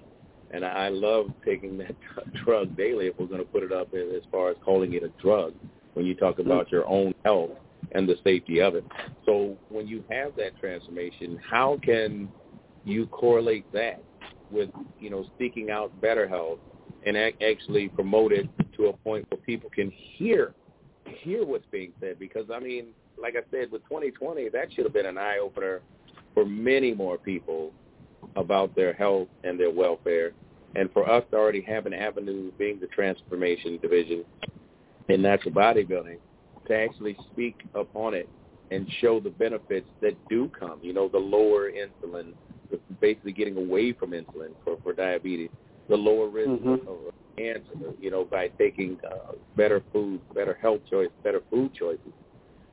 [0.52, 1.96] and I love taking that
[2.46, 5.10] drug daily if we're going to put it up as far as calling it a
[5.22, 5.54] drug
[5.94, 7.52] when you talk about your own health
[7.94, 8.86] and the safety of it.
[9.26, 12.30] So when you have that transformation, how can
[12.86, 14.02] you correlate that
[14.50, 14.70] with,
[15.00, 16.60] you know, seeking out better health
[17.06, 18.48] and actually promote it
[18.78, 20.54] to a point where people can hear
[21.06, 22.88] hear what's being said because I mean,
[23.22, 25.82] like I said, with 2020, that should have been an eye opener
[26.34, 27.72] for many more people
[28.36, 30.32] about their health and their welfare.
[30.76, 34.24] And for us to already have an avenue being the transformation division
[35.10, 36.18] in natural bodybuilding
[36.68, 38.30] to actually speak upon it
[38.72, 42.34] and show the benefits that do come, you know, the lower insulin,
[43.02, 45.49] basically getting away from insulin for, for diabetes,
[45.89, 46.88] the lower risk mm-hmm.
[46.88, 52.14] of cancer, you know, by taking uh, better food, better health choice, better food choices.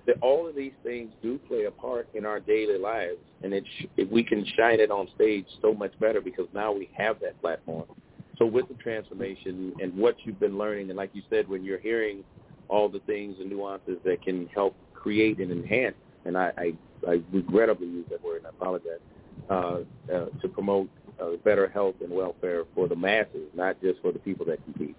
[0.07, 3.65] That all of these things do play a part in our daily lives, and it,
[3.79, 7.39] sh- we can shine it on stage so much better because now we have that
[7.43, 7.85] platform.
[8.39, 11.81] So with the transformation and what you've been learning, and like you said, when you're
[11.81, 12.25] hearing
[12.69, 16.73] all the things and nuances that can help create and enhance, and I, I,
[17.11, 19.01] I regrettably use that word, and I apologize,
[19.51, 19.81] uh,
[20.15, 20.89] uh, to promote
[21.21, 24.97] uh, better health and welfare for the masses, not just for the people that compete.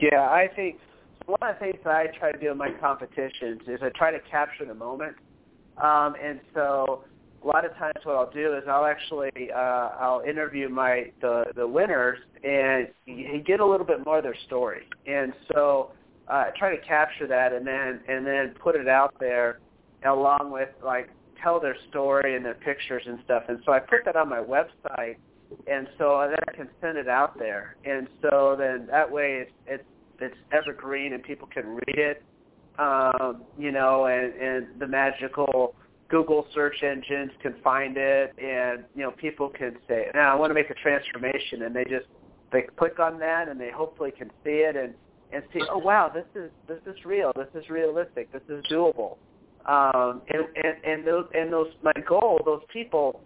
[0.00, 0.78] Yeah, I think
[1.26, 4.10] one of the things that I try to do in my competitions is I try
[4.10, 5.16] to capture the moment.
[5.76, 7.04] Um, and so
[7.42, 11.44] a lot of times what I'll do is I'll actually uh, I'll interview my the
[11.56, 12.88] the winners and
[13.46, 14.82] get a little bit more of their story.
[15.06, 15.92] And so
[16.28, 19.60] uh, I try to capture that and then and then put it out there
[20.04, 21.10] along with like
[21.42, 23.44] tell their story and their pictures and stuff.
[23.48, 25.16] And so I put that on my website,
[25.66, 27.76] and so then I can send it out there.
[27.84, 29.84] And so then that way it's it's,
[30.20, 32.22] it's evergreen and people can read it.
[32.78, 35.74] Um, you know, and and the magical
[36.08, 40.50] Google search engines can find it, and you know people can say, "Now I want
[40.50, 42.06] to make a transformation," and they just
[42.52, 44.94] they click on that, and they hopefully can see it and
[45.32, 49.18] and see, "Oh wow, this is this is real, this is realistic, this is doable."
[49.66, 53.22] Um, and, and, and those, and those, my goal, those people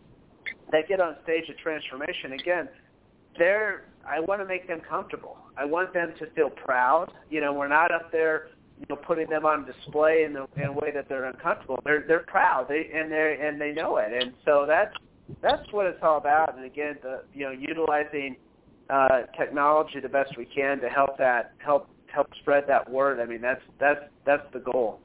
[0.73, 2.69] that get on stage at transformation, again,
[3.39, 5.39] they're, I want to make them comfortable.
[5.57, 7.13] I want them to feel proud.
[7.31, 10.69] You know, we're not up there, you know, putting them on display in the in
[10.69, 11.79] a way that they're uncomfortable.
[11.85, 12.67] They're they're proud.
[12.69, 14.13] They and they and they know it.
[14.13, 14.95] And so that's
[15.41, 16.57] that's what it's all about.
[16.57, 18.37] And again, the you know, utilizing
[18.91, 23.21] uh, technology the best we can to help that help help spread that word.
[23.21, 25.01] I mean, that's that's that's the goal.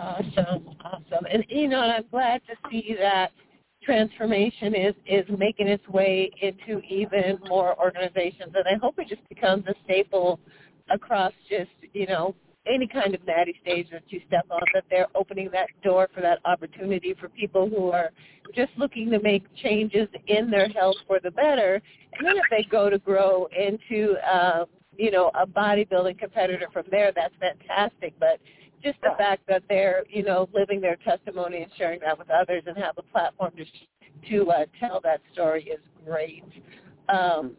[0.00, 3.32] Awesome, awesome, and you know, and I'm glad to see that
[3.82, 9.26] transformation is is making its way into even more organizations, and I hope it just
[9.28, 10.38] becomes a staple
[10.90, 12.34] across just you know
[12.66, 16.20] any kind of natty stage that you step on, that they're opening that door for
[16.20, 18.10] that opportunity for people who are
[18.54, 21.80] just looking to make changes in their health for the better.
[22.16, 26.84] And then if they go to grow into, um, you know, a bodybuilding competitor from
[26.90, 28.12] there, that's fantastic.
[28.20, 28.38] But
[28.82, 32.62] just the fact that they're you know living their testimony and sharing that with others
[32.66, 33.64] and have a platform to
[34.28, 36.44] to uh, tell that story is great.
[37.08, 37.56] Um,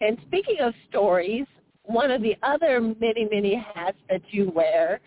[0.00, 1.46] and speaking of stories,
[1.84, 5.00] one of the other many many hats that you wear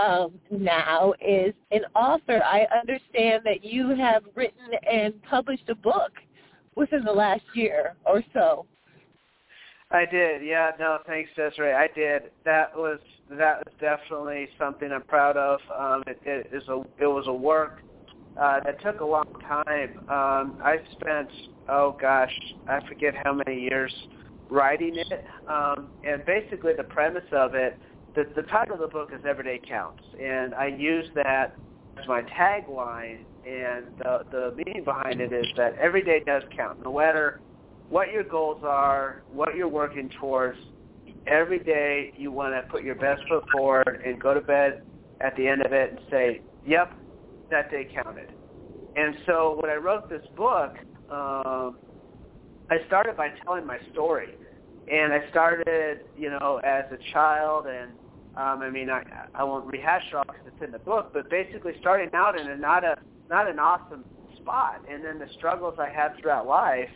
[0.00, 2.42] um, now is an author.
[2.42, 6.12] I understand that you have written and published a book
[6.74, 8.66] within the last year or so.
[9.92, 10.42] I did.
[10.44, 10.70] Yeah.
[10.78, 11.74] No, thanks, Desiree.
[11.74, 12.30] I did.
[12.44, 12.98] That was
[13.30, 15.60] that was definitely something I'm proud of.
[15.78, 17.82] Um, it, it is a it was a work
[18.40, 19.98] uh, that took a long time.
[20.08, 21.28] Um, I spent
[21.68, 22.32] oh gosh,
[22.68, 23.92] I forget how many years
[24.50, 25.24] writing it.
[25.48, 27.78] Um, and basically, the premise of it,
[28.14, 31.54] the, the title of the book is Everyday Counts, and I use that
[32.00, 33.24] as my tagline.
[33.44, 37.40] And the the meaning behind it is that every day does count, no matter
[37.92, 40.58] what your goals are, what you're working towards.
[41.26, 44.82] Every day you want to put your best foot forward and go to bed
[45.20, 46.90] at the end of it and say, yep,
[47.50, 48.32] that day counted.
[48.96, 50.74] And so when I wrote this book,
[51.10, 51.76] um,
[52.70, 54.36] I started by telling my story.
[54.90, 57.90] And I started, you know, as a child and
[58.34, 59.02] um, I mean, I,
[59.34, 62.50] I won't rehash it all because it's in the book, but basically starting out in
[62.50, 62.96] a not a
[63.28, 64.06] not an awesome
[64.40, 66.88] spot, and then the struggles I had throughout life,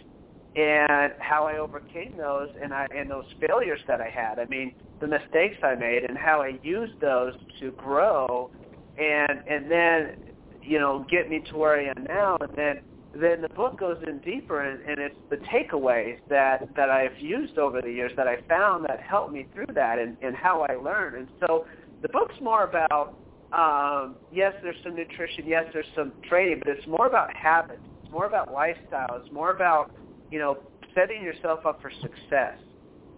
[0.56, 4.38] and how I overcame those and I and those failures that I had.
[4.38, 8.50] I mean, the mistakes I made and how I used those to grow
[8.98, 10.16] and and then
[10.62, 12.80] you know get me to where I am now and then
[13.14, 17.58] then the book goes in deeper and, and it's the takeaways that that I've used
[17.58, 20.76] over the years that I found that helped me through that and, and how I
[20.76, 21.16] learned.
[21.16, 21.66] And so
[22.00, 23.14] the book's more about
[23.52, 27.80] um, yes, there's some nutrition, yes, there's some training, but it's more about habits.
[28.02, 29.20] It's more about lifestyle.
[29.22, 29.90] It's more about
[30.30, 30.58] you know
[30.94, 32.58] setting yourself up for success.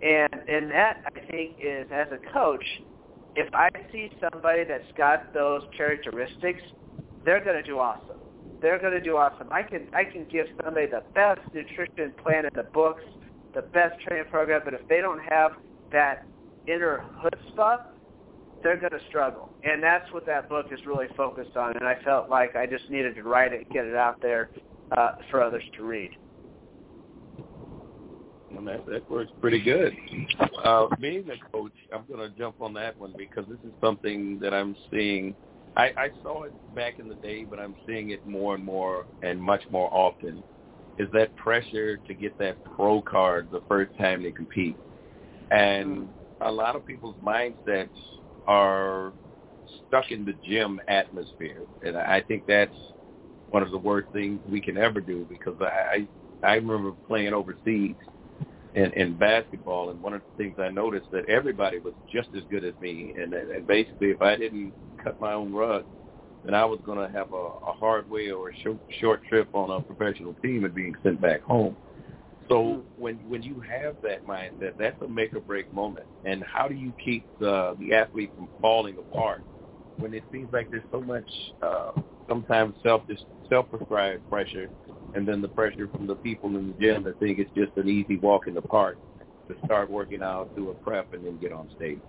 [0.02, 2.64] And and that I think is as a coach,
[3.36, 6.62] if I see somebody that's got those characteristics,
[7.24, 8.18] they're going to do awesome
[8.60, 9.48] they're going to do awesome.
[9.50, 13.02] I can I can give somebody the best nutrition plan in the books,
[13.54, 15.52] the best training program, but if they don't have
[15.92, 16.26] that
[16.66, 17.82] inner chutzpah,
[18.62, 19.50] they're going to struggle.
[19.62, 21.76] And that's what that book is really focused on.
[21.76, 24.50] And I felt like I just needed to write it and get it out there
[24.96, 26.10] uh, for others to read.
[28.52, 29.94] Well, that, that works pretty good.
[30.64, 34.38] Uh, being a coach, I'm going to jump on that one because this is something
[34.40, 35.34] that I'm seeing–
[35.78, 39.06] I, I saw it back in the day, but I'm seeing it more and more
[39.22, 40.42] and much more often.
[40.98, 44.76] Is that pressure to get that pro card the first time they compete,
[45.52, 46.08] and
[46.40, 47.90] a lot of people's mindsets
[48.48, 49.12] are
[49.86, 52.74] stuck in the gym atmosphere, and I think that's
[53.50, 56.08] one of the worst things we can ever do because I
[56.42, 57.94] I remember playing overseas
[58.78, 62.42] in, in basketball, and one of the things I noticed that everybody was just as
[62.50, 64.72] good as me, and, and basically if I didn't
[65.02, 65.84] cut my own rug,
[66.44, 69.48] then I was going to have a, a hard way or a short, short trip
[69.52, 71.76] on a professional team and being sent back home.
[72.48, 76.06] So when when you have that mindset, that's a make or break moment.
[76.24, 79.42] And how do you keep the the athlete from falling apart
[79.98, 81.28] when it seems like there's so much
[81.60, 81.90] uh,
[82.26, 83.02] sometimes self
[83.50, 84.70] self prescribed pressure,
[85.14, 87.88] and then the pressure from the people in the gym that think it's just an
[87.88, 88.98] easy walk in the park
[89.48, 92.00] to start working out, do a prep, and then get on stage.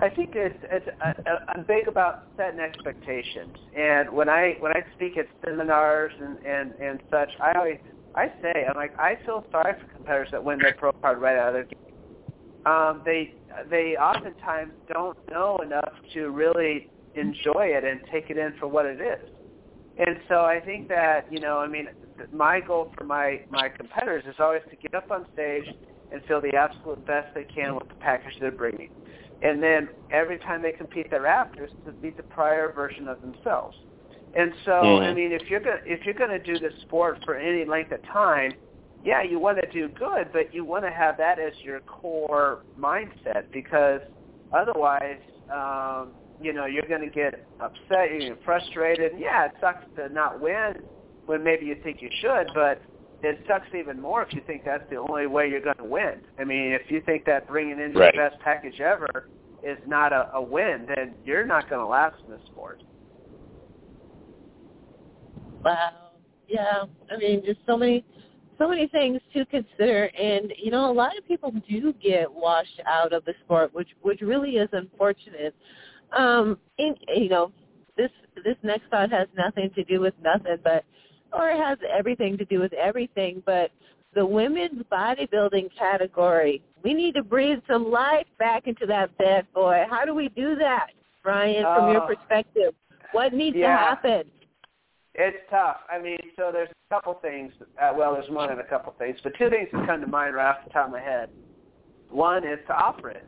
[0.00, 1.12] I think it's, it's I,
[1.48, 6.72] I'm big about setting expectations, and when I when I speak at seminars and and
[6.80, 7.78] and such, I always
[8.14, 11.38] I say I'm like I feel sorry for competitors that win their pro card right
[11.38, 11.72] out of their game.
[12.66, 13.34] Um, they
[13.70, 18.86] they oftentimes don't know enough to really enjoy it and take it in for what
[18.86, 19.28] it is.
[19.98, 21.88] And so I think that you know I mean
[22.32, 25.64] my goal for my my competitors is always to get up on stage
[26.12, 28.90] and feel the absolute best they can with the package they're bringing
[29.42, 33.76] and then every time they compete thereafter is to beat the prior version of themselves.
[34.34, 35.04] And so, mm-hmm.
[35.04, 37.92] I mean, if you're gonna if you're going to do this sport for any length
[37.92, 38.52] of time,
[39.04, 42.62] yeah, you want to do good, but you want to have that as your core
[42.78, 44.00] mindset because
[44.52, 45.20] otherwise,
[45.52, 49.12] um, you know, you're going to get upset, you're going to get frustrated.
[49.18, 50.74] Yeah, it sucks to not win
[51.26, 52.82] when maybe you think you should, but
[53.22, 56.20] it sucks even more if you think that's the only way you're going to win.
[56.38, 58.12] I mean, if you think that bringing in right.
[58.14, 59.28] your best package ever
[59.62, 62.82] is not a, a win, then you're not going to last in this sport.
[65.64, 66.10] Wow.
[66.48, 66.84] Yeah.
[67.10, 68.04] I mean, just so many,
[68.58, 72.80] so many things to consider, and you know, a lot of people do get washed
[72.86, 75.54] out of the sport, which which really is unfortunate.
[76.16, 77.52] Um, and you know,
[77.96, 78.10] this
[78.44, 80.84] this next thought has nothing to do with nothing, but
[81.32, 83.70] or it has everything to do with everything, but
[84.14, 89.84] the women's bodybuilding category, we need to breathe some life back into that bad boy.
[89.88, 90.88] How do we do that,
[91.24, 92.74] Ryan, from uh, your perspective?
[93.12, 93.68] What needs yeah.
[93.68, 94.22] to happen?
[95.14, 95.78] It's tough.
[95.90, 97.52] I mean, so there's a couple things.
[97.80, 100.34] Uh, well, there's more than a couple things, but two things that come to mind
[100.34, 101.28] right off the top of my head.
[102.10, 103.26] One is to offer it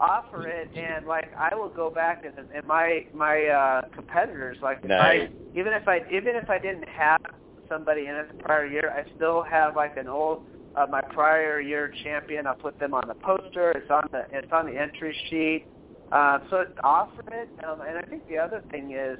[0.00, 4.82] offer it and like I will go back and, and my my uh competitors like
[4.84, 5.28] nice.
[5.28, 7.20] I even if I even if I didn't have
[7.68, 10.42] somebody in it the prior year, I still have like an old
[10.74, 12.46] uh, my prior year champion.
[12.46, 13.72] I'll put them on the poster.
[13.72, 15.66] It's on the it's on the entry sheet.
[16.12, 19.16] Uh, so offer it, um, and I think the other thing is,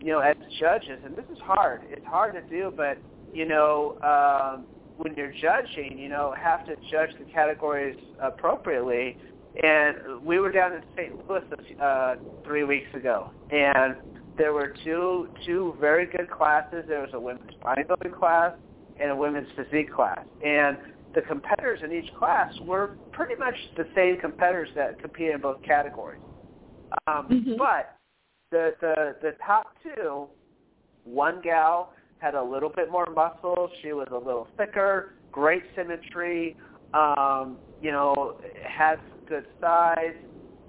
[0.00, 1.80] you know, as judges, and this is hard.
[1.88, 2.98] It's hard to do, but
[3.32, 4.66] you know, um,
[4.98, 9.16] when you're judging, you know, have to judge the categories appropriately.
[9.62, 11.28] And we were down in St.
[11.28, 11.42] Louis
[11.80, 13.94] uh, three weeks ago, and
[14.36, 16.84] there were two two very good classes.
[16.88, 18.52] There was a women's bodybuilding class
[19.00, 20.76] and a women's physique class, and
[21.14, 25.62] the competitors in each class were pretty much the same competitors that compete in both
[25.62, 26.20] categories.
[27.06, 27.52] Um, mm-hmm.
[27.56, 27.96] But
[28.50, 30.26] the the the top two,
[31.04, 33.70] one gal had a little bit more muscle.
[33.82, 36.56] She was a little thicker, great symmetry.
[36.92, 38.98] Um, you know, had
[39.28, 40.14] good size.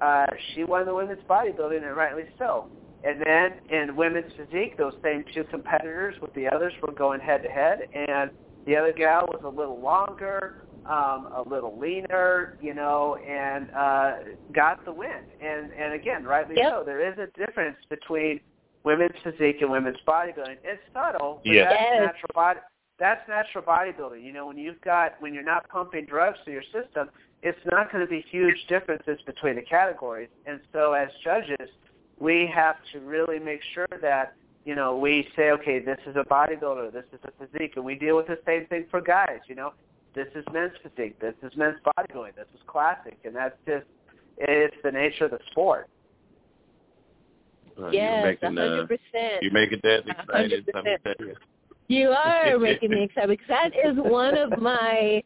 [0.01, 2.67] Uh, she won the women's bodybuilding, and rightly so.
[3.03, 7.43] And then in women's physique, those same two competitors with the others were going head
[7.43, 8.31] to head, and
[8.65, 14.13] the other gal was a little longer, um, a little leaner, you know, and uh,
[14.53, 15.21] got the win.
[15.41, 16.71] And and again, rightly yep.
[16.71, 16.83] so.
[16.83, 18.39] There is a difference between
[18.83, 20.57] women's physique and women's bodybuilding.
[20.63, 21.71] It's subtle, but Yes.
[21.71, 22.59] that's natural body.
[22.97, 24.23] That's natural bodybuilding.
[24.23, 27.09] You know, when you've got when you're not pumping drugs through your system,
[27.43, 30.29] it's not going to be huge differences between the categories.
[30.45, 31.69] And so, as judges,
[32.19, 34.33] we have to really make sure that
[34.63, 37.95] you know we say, okay, this is a bodybuilder, this is a physique, and we
[37.95, 39.39] deal with the same thing for guys.
[39.47, 39.73] You know,
[40.13, 43.85] this is men's physique, this is men's bodybuilding, this is classic, and that's just
[44.37, 45.89] it's the nature of the sport.
[47.77, 49.43] Uh, Yes, you're a making, uh, hundred percent.
[49.43, 51.37] you're making that A excited.
[51.89, 52.41] Hundred Let me percent.
[52.41, 52.55] tell you.
[52.55, 55.23] Are making me excited because that is one of my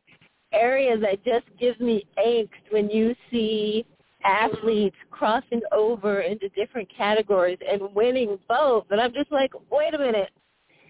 [0.52, 3.86] areas that just gives me angst when you see
[4.26, 8.86] athletes crossing over into different categories and winning both.
[8.90, 10.30] And I'm just like, wait a minute.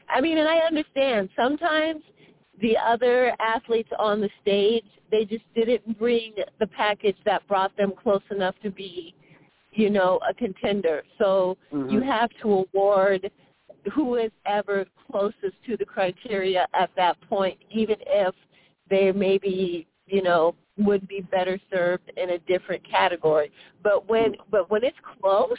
[0.09, 2.01] I mean, and I understand sometimes
[2.61, 7.93] the other athletes on the stage, they just didn't bring the package that brought them
[8.01, 9.13] close enough to be,
[9.71, 11.03] you know, a contender.
[11.17, 11.91] So Mhm.
[11.91, 13.31] you have to award
[13.93, 18.35] who is ever closest to the criteria at that point, even if
[18.89, 23.51] they maybe, you know, would be better served in a different category.
[23.83, 25.57] But when but when it's close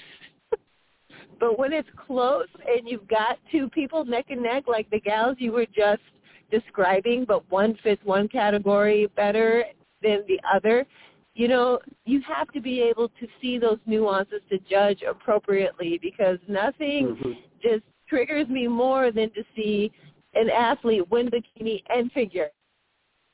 [1.41, 5.37] but when it's close and you've got two people neck and neck like the gals
[5.39, 6.03] you were just
[6.51, 9.65] describing, but one fits one category better
[10.03, 10.87] than the other,
[11.35, 16.39] you know, you have to be able to see those nuances to judge appropriately because
[16.49, 17.37] nothing Mhm.
[17.63, 19.91] just triggers me more than to see
[20.35, 22.49] an athlete win bikini and figure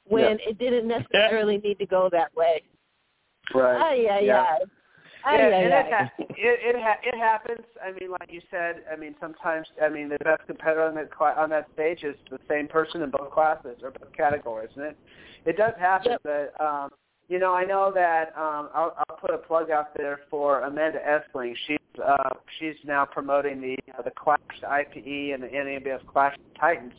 [0.07, 2.62] when it didn't necessarily need to go that way.
[3.55, 3.81] Right.
[3.81, 4.43] Ay, ay, Yeah.
[4.43, 4.59] ay.
[5.29, 7.66] Yeah, Ay, and it, ha- it it ha- it happens.
[7.85, 11.11] I mean, like you said, I mean, sometimes I mean the best competitor on that
[11.11, 14.85] cla- on that stage is the same person in both classes or both categories, and
[14.85, 14.97] it
[15.45, 16.12] it does happen.
[16.12, 16.20] Yep.
[16.22, 16.91] But um,
[17.29, 20.99] you know, I know that um, I'll, I'll put a plug out there for Amanda
[21.01, 21.55] Essling.
[21.66, 26.93] She's uh, she's now promoting the uh, the Clash IPE and the NANBF Clash Titans.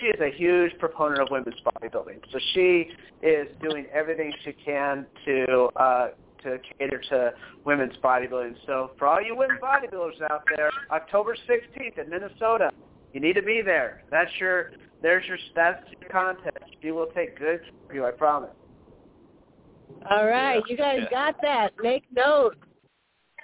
[0.00, 2.90] She is a huge proponent of women's bodybuilding, so she
[3.22, 6.08] is doing everything she can to uh,
[6.44, 7.32] to cater to
[7.64, 8.54] women's bodybuilding.
[8.66, 12.70] So for all you women bodybuilders out there, October 16th in Minnesota,
[13.12, 14.04] you need to be there.
[14.10, 14.70] That's your
[15.02, 16.58] there's your that's your contest.
[16.82, 18.50] She will take good care of you, I promise.
[20.08, 21.72] All right, you guys got that.
[21.82, 22.56] Make note.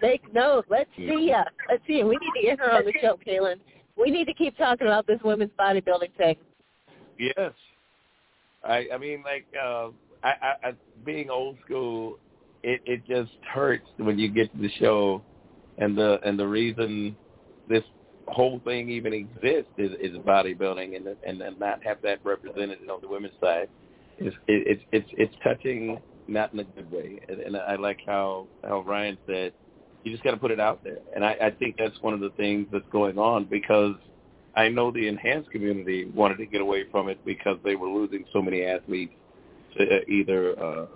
[0.02, 0.66] Make note.
[0.68, 1.44] Let's see ya.
[1.70, 2.06] Let's see ya.
[2.06, 3.56] We need to get her on the show, Kaelin.
[3.96, 6.36] We need to keep talking about this women's bodybuilding thing.
[7.18, 7.52] Yes.
[8.64, 9.88] I I mean like uh
[10.22, 10.72] I, I, I
[11.04, 12.18] being old school
[12.62, 15.22] it it just hurts when you get to the show
[15.78, 17.16] and the and the reason
[17.68, 17.84] this
[18.28, 23.00] whole thing even exists is, is bodybuilding and and and not have that represented on
[23.00, 23.68] the women's side
[24.18, 28.00] is it, it's it's it's touching not in a good way and, and I like
[28.04, 29.52] how how Ryan said
[30.06, 30.98] you just got to put it out there.
[31.16, 33.96] And I, I think that's one of the things that's going on because
[34.54, 38.24] I know the enhanced community wanted to get away from it because they were losing
[38.32, 39.12] so many athletes
[39.76, 40.86] to uh, either uh,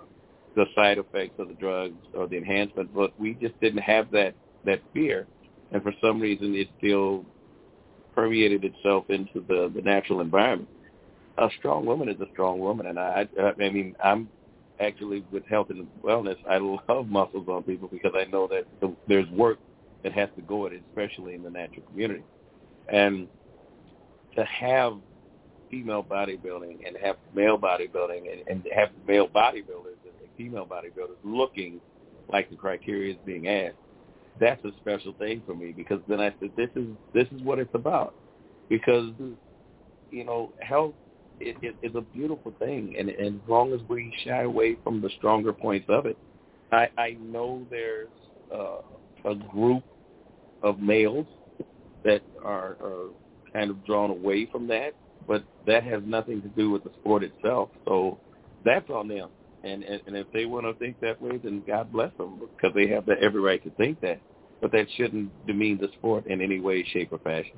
[0.55, 4.33] the side effects of the drugs or the enhancement, but we just didn't have that
[4.65, 5.27] that fear,
[5.73, 7.25] and for some reason it still
[8.15, 10.69] permeated itself into the the natural environment.
[11.39, 14.29] A strong woman is a strong woman, and I I, I mean I'm
[14.81, 16.37] actually with health and wellness.
[16.49, 19.59] I love muscles on people because I know that the, there's work
[20.05, 22.25] that has to go in it, especially in the natural community,
[22.93, 23.29] and
[24.37, 24.95] to have
[25.71, 31.81] female bodybuilding and have male bodybuilding and, and have male bodybuilders and female bodybuilders looking
[32.33, 33.77] like the criteria is being asked,
[34.41, 37.59] that's a special thing for me because then I said, this is this is what
[37.59, 38.15] it's about.
[38.69, 39.13] Because
[40.11, 40.95] you know, health
[41.41, 45.01] it, it, is a beautiful thing, and, and as long as we shy away from
[45.01, 46.17] the stronger points of it,
[46.73, 48.09] I, I know there's
[48.55, 48.81] uh,
[49.25, 49.83] a group
[50.63, 51.27] of males
[52.05, 53.09] that are, are
[53.53, 54.93] kind of drawn away from that,
[55.27, 57.71] but that has nothing to do with the sport itself.
[57.85, 58.19] So
[58.65, 59.31] that's on them.
[59.63, 62.75] And, and, and if they want to think that way, then God bless them because
[62.75, 64.21] they have the, every right to think that.
[64.61, 67.57] But that shouldn't demean the sport in any way, shape, or fashion.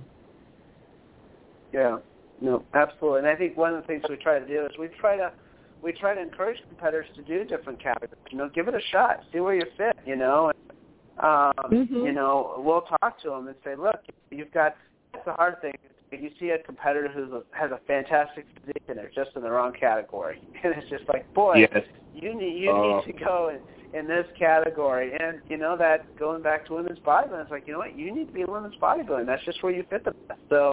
[1.72, 1.98] Yeah.
[2.42, 3.20] No, absolutely.
[3.20, 5.32] And I think one of the things we try to do is we try to
[5.80, 8.10] we try to encourage competitors to do different categories.
[8.30, 9.96] You know, give it a shot, see where you fit.
[10.04, 12.04] You know, and, um, Mhm.
[12.04, 14.76] you know, we'll talk to them and say, look, you've got.
[15.12, 15.74] That's the hard thing.
[16.10, 19.72] You see a competitor who has a fantastic physique and they're just in the wrong
[19.72, 21.84] category, and it's just like, boy, Yes.
[22.12, 25.12] you need you Uh, need to go in, in this category.
[25.20, 28.12] And you know that going back to women's bodybuilding, it's like you know what, you
[28.12, 29.26] need to be in women's bodybuilding.
[29.26, 30.40] That's just where you fit the best.
[30.48, 30.72] So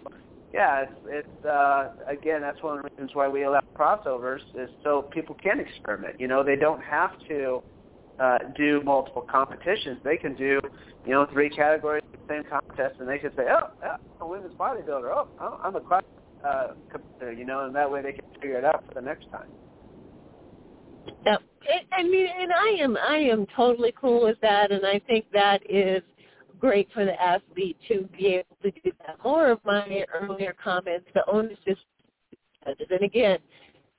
[0.52, 4.68] yeah, it's it's uh again that's one of the reasons why we allow crossovers is
[4.82, 6.16] so people can experiment.
[6.18, 7.62] You know, they don't have to
[8.18, 9.98] uh, do multiple competitions.
[10.04, 10.60] They can do,
[11.06, 14.26] you know, three categories of the same contest, and they can say, oh, yeah, I'm
[14.26, 15.24] a women's bodybuilder.
[15.40, 16.02] Oh, I'm a class
[16.44, 19.26] uh, competitor, you know, and that way they can figure it out for the next
[19.30, 19.48] time.
[21.24, 21.36] Yeah,
[21.92, 25.62] I mean, and I am I am totally cool with that, and I think that
[25.68, 26.02] is
[26.60, 29.16] great for the athlete to be able to do that.
[29.24, 31.76] More of my earlier comments, the onus is
[32.64, 33.38] judges, and again,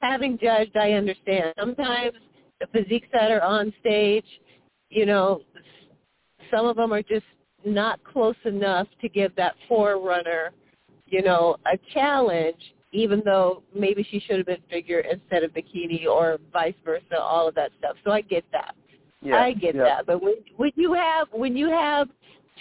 [0.02, 1.54] having judged, I understand.
[1.60, 2.14] Sometimes
[2.60, 4.26] the physiques that are on stage,
[4.90, 5.42] you know,
[6.50, 7.26] some of them are just
[7.66, 10.52] not close enough to give that forerunner,
[11.08, 12.62] you know, a challenge
[12.94, 17.48] even though maybe she should have been figure instead of bikini or vice versa, all
[17.48, 17.96] of that stuff.
[18.04, 18.76] So I get that.
[19.22, 19.84] Yeah, I get yeah.
[19.84, 20.06] that.
[20.08, 22.10] But when when you have when you have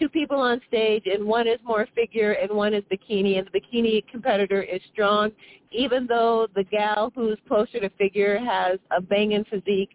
[0.00, 3.60] two people on stage and one is more figure and one is bikini and the
[3.60, 5.30] bikini competitor is strong,
[5.70, 9.90] even though the gal who's closer to figure has a banging physique,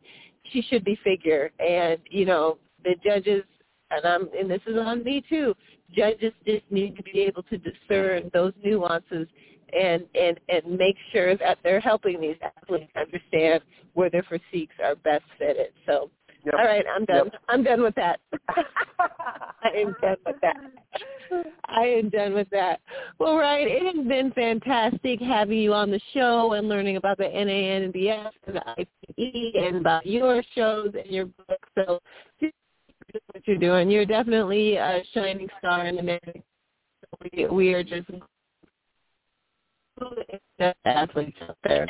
[0.54, 1.52] she should be figure.
[1.60, 3.44] And, you know, the judges
[3.92, 5.56] and I'm and this is on me too,
[5.96, 9.28] judges just need to be able to discern those nuances
[9.78, 13.62] and and and make sure that they're helping these athletes understand
[13.94, 15.72] where their physiques are best fitted.
[15.86, 16.10] So,
[16.46, 16.54] Yep.
[16.54, 17.26] all right, I'm done.
[17.32, 17.42] Yep.
[17.50, 18.20] I'm done with that.
[19.00, 20.58] I am done with that.
[21.66, 22.82] I am done with that.
[23.18, 27.24] Well, Ryan, it has been fantastic having you on the show and learning about the
[27.24, 28.86] NANBF and the
[29.18, 31.66] IPE and about your shows and your book.
[31.74, 32.00] So,
[32.40, 32.54] just
[32.88, 33.90] keep doing what you're doing.
[33.90, 36.44] You're definitely a shining star in the nation.
[37.34, 38.08] We, we are just
[40.86, 41.88] athletes out there.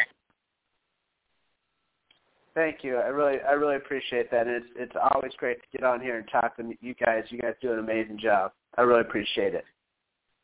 [2.55, 2.95] Thank you.
[2.97, 4.47] I really, I really appreciate that.
[4.47, 7.25] And it's, it's always great to get on here and talk to you guys.
[7.29, 8.53] You guys do an amazing job.
[8.77, 9.65] I really appreciate it.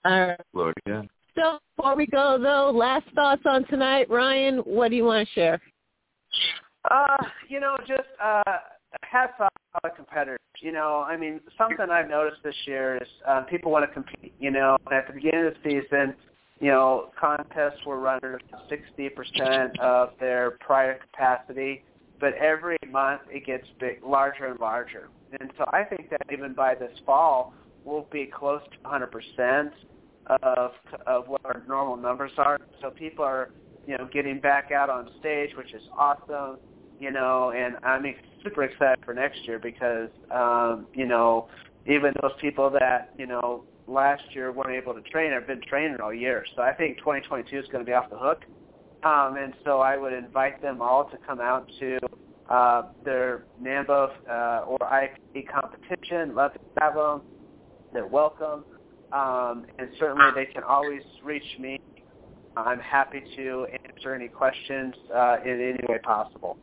[0.04, 0.40] All right.
[0.54, 1.04] Lord, yeah.
[1.36, 4.58] So before we go, though, last thoughts on tonight, Ryan.
[4.60, 5.62] What do you want to share?
[6.90, 8.42] Uh, you know, just uh,
[9.04, 10.40] hats off to all the competitors.
[10.60, 14.34] You know, I mean, something I've noticed this year is uh, people want to compete.
[14.40, 16.14] You know, and at the beginning of the season,
[16.60, 18.36] you know, contests were running
[18.70, 21.84] 60% of their prior capacity,
[22.22, 25.10] but every month it gets big, larger and larger.
[25.40, 27.54] And so I think that even by this fall,
[27.84, 29.72] we'll be close to 100%
[30.44, 30.72] of
[31.08, 32.60] of what our normal numbers are.
[32.80, 33.50] So people are,
[33.88, 36.60] you know, getting back out on stage, which is awesome.
[37.00, 38.06] You know, and I'm
[38.44, 41.48] super excited for next year because, um, you know,
[41.88, 45.98] even those people that you know last year weren't able to train have been training
[46.00, 46.46] all year.
[46.56, 48.44] So I think 2022 is going to be off the hook.
[49.04, 52.00] Um, and so I would invite them all to come out to
[52.50, 56.36] uh, their NAMBO uh, or IPE competition.
[56.36, 57.22] Love to have them.
[57.94, 58.64] They're welcome.
[59.12, 61.80] Um, and certainly they can always reach me.
[62.56, 66.58] I'm happy to answer any questions uh, in any way possible.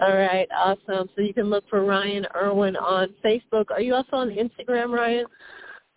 [0.00, 1.08] All right, awesome.
[1.16, 3.70] So you can look for Ryan Irwin on Facebook.
[3.70, 5.26] Are you also on Instagram, Ryan?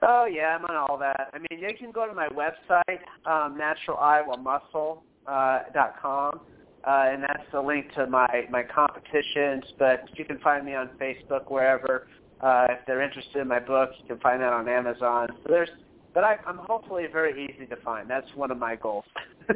[0.02, 1.30] Oh yeah, I'm on all that.
[1.34, 6.42] I mean, you can go to my website, um, naturaliowamuscle.com, uh, dot com,
[6.88, 9.64] uh, and that's the link to my my competitions.
[9.78, 12.08] But you can find me on Facebook wherever.
[12.42, 15.30] Uh, if they're interested in my book, you can find that on Amazon.
[15.44, 15.70] So there's,
[16.16, 18.10] but I, I'm hopefully very easy to find.
[18.10, 19.06] That's one of my goals.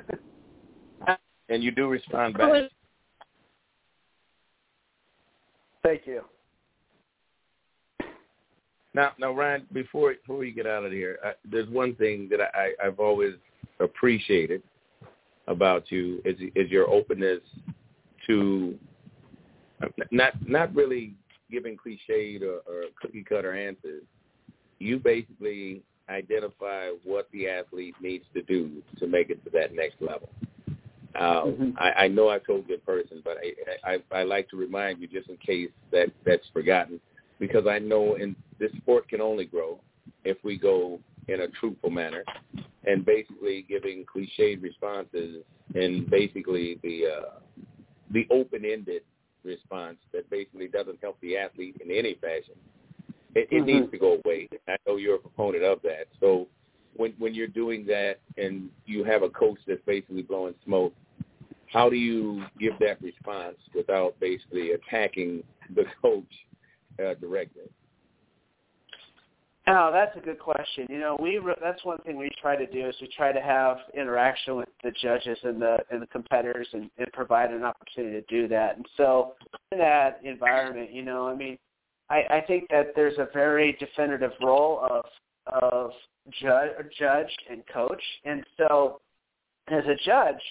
[1.49, 2.69] And you do respond back.
[5.83, 6.23] Thank you.
[8.95, 12.39] Now, now, Ryan, before before we get out of here, I, there's one thing that
[12.41, 13.33] I, I've always
[13.81, 14.63] appreciated
[15.47, 17.41] about you is is your openness
[18.27, 18.79] to
[20.11, 21.13] not not really
[21.51, 24.03] giving cliched or, or cookie cutter answers.
[24.79, 30.01] You basically identify what the athlete needs to do to make it to that next
[30.01, 30.29] level.
[31.15, 31.73] Um, Mhm.
[31.77, 33.37] I, I know I told you in person, but
[33.83, 37.01] I, I I like to remind you just in case that that's forgotten,
[37.39, 39.79] because I know in this sport can only grow
[40.23, 42.23] if we go in a truthful manner,
[42.85, 47.39] and basically giving cliched responses and basically the uh,
[48.11, 49.01] the open-ended
[49.43, 52.55] response that basically doesn't help the athlete in any fashion.
[53.35, 53.65] It, it Mhm.
[53.65, 54.47] needs to go away.
[54.67, 56.07] I know you're a proponent of that.
[56.19, 56.47] So
[56.95, 60.93] when when you're doing that and you have a coach that's basically blowing smoke,
[61.67, 65.43] how do you give that response without basically attacking
[65.75, 66.31] the coach
[66.99, 67.63] uh, directly?
[69.67, 70.85] Oh, that's a good question.
[70.89, 73.41] You know, we re- that's one thing we try to do is we try to
[73.41, 78.21] have interaction with the judges and the and the competitors and, and provide an opportunity
[78.21, 78.77] to do that.
[78.77, 79.33] And so
[79.71, 81.57] in that environment, you know, I mean,
[82.11, 85.05] I, I think that there's a very definitive role of
[85.47, 85.91] of
[86.39, 86.69] judge
[86.99, 88.01] judge and coach.
[88.23, 89.01] And so
[89.67, 90.41] as a judge,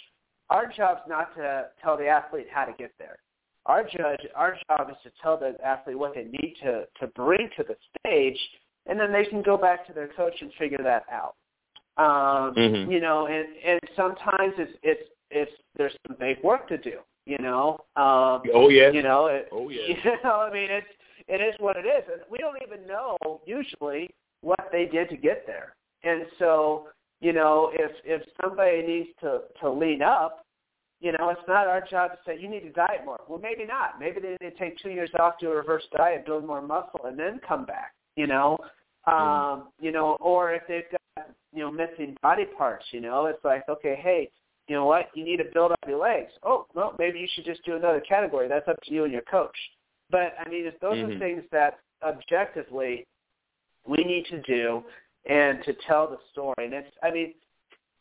[0.50, 3.18] our job's not to tell the athlete how to get there.
[3.66, 7.48] Our judge, our job is to tell the athlete what they need to to bring
[7.56, 8.38] to the stage,
[8.86, 11.34] and then they can go back to their coach and figure that out.
[11.96, 12.90] Um, mm-hmm.
[12.90, 16.98] You know, and and sometimes it's it's it's there's some big work to do.
[17.26, 17.78] You know.
[17.96, 18.90] Um, oh yeah.
[18.90, 19.26] You know.
[19.26, 19.94] It, oh yeah.
[20.04, 20.86] You know, I mean, it's
[21.28, 24.10] it is what it is, and we don't even know usually
[24.42, 25.74] what they did to get there.
[26.02, 26.88] And so,
[27.20, 30.44] you know, if if somebody needs to to lean up,
[31.04, 33.20] you know, it's not our job to say you need to diet more.
[33.28, 34.00] Well, maybe not.
[34.00, 37.00] Maybe they need to take two years off, do a reverse diet, build more muscle,
[37.04, 37.92] and then come back.
[38.16, 38.56] You know,
[39.06, 39.84] um, mm-hmm.
[39.84, 43.68] you know, or if they've got you know missing body parts, you know, it's like
[43.68, 44.30] okay, hey,
[44.66, 46.32] you know what, you need to build up your legs.
[46.42, 48.48] Oh, well, maybe you should just do another category.
[48.48, 49.56] That's up to you and your coach.
[50.10, 51.12] But I mean, those mm-hmm.
[51.12, 53.06] are things that objectively
[53.86, 54.82] we need to do
[55.28, 56.64] and to tell the story.
[56.64, 57.34] And it's, I mean,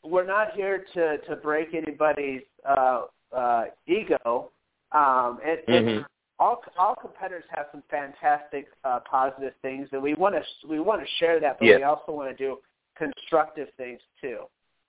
[0.03, 3.03] we're not here to to break anybody's uh,
[3.35, 4.51] uh, ego.
[4.91, 5.87] Um, and, mm-hmm.
[5.87, 6.05] and
[6.39, 11.01] all all competitors have some fantastic uh, positive things, and we want to we want
[11.01, 11.77] to share that, but yes.
[11.77, 12.57] we also want to do
[12.97, 14.39] constructive things too.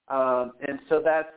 [0.08, 1.28] Um, and so that's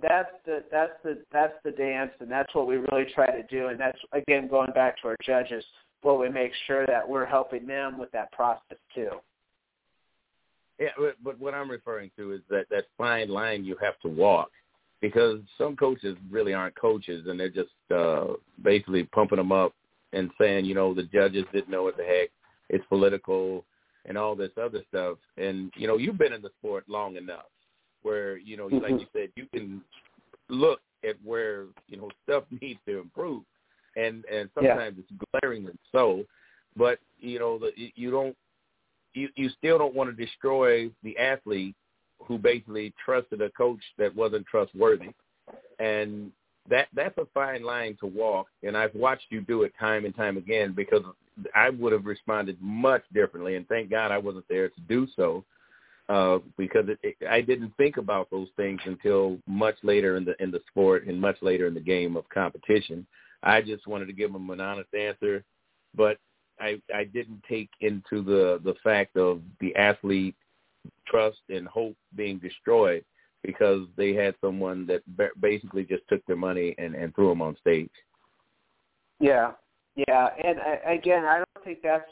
[0.00, 3.68] that's the that's the that's the dance, and that's what we really try to do.
[3.68, 5.64] And that's again going back to our judges,
[6.02, 9.10] what we make sure that we're helping them with that process too.
[10.78, 10.88] Yeah,
[11.22, 14.50] but what I'm referring to is that that fine line you have to walk,
[15.00, 19.72] because some coaches really aren't coaches, and they're just uh, basically pumping them up
[20.12, 22.30] and saying, you know, the judges didn't know what the heck,
[22.70, 23.64] it's political,
[24.06, 25.18] and all this other stuff.
[25.36, 27.46] And you know, you've been in the sport long enough
[28.02, 28.78] where you know, mm-hmm.
[28.78, 29.82] like you said, you can
[30.48, 33.42] look at where you know stuff needs to improve,
[33.96, 35.02] and and sometimes yeah.
[35.08, 36.24] it's glaringly so.
[36.76, 38.36] But you know, the, you don't,
[39.14, 41.74] you you still don't want to destroy the athlete
[42.22, 45.10] who basically trusted a coach that wasn't trustworthy,
[45.78, 46.30] and
[46.68, 48.48] that that's a fine line to walk.
[48.62, 51.02] And I've watched you do it time and time again because
[51.54, 55.44] I would have responded much differently, and thank God I wasn't there to do so
[56.08, 60.34] uh, because it, it, I didn't think about those things until much later in the
[60.42, 63.06] in the sport and much later in the game of competition.
[63.42, 65.44] I just wanted to give them an honest answer,
[65.94, 66.18] but
[66.60, 70.36] I I didn't take into the the fact of the athlete
[71.06, 73.04] trust and hope being destroyed
[73.42, 75.02] because they had someone that
[75.40, 77.90] basically just took their money and and threw them on stage.
[79.20, 79.52] Yeah,
[79.96, 82.10] yeah, and I, again, I don't think that's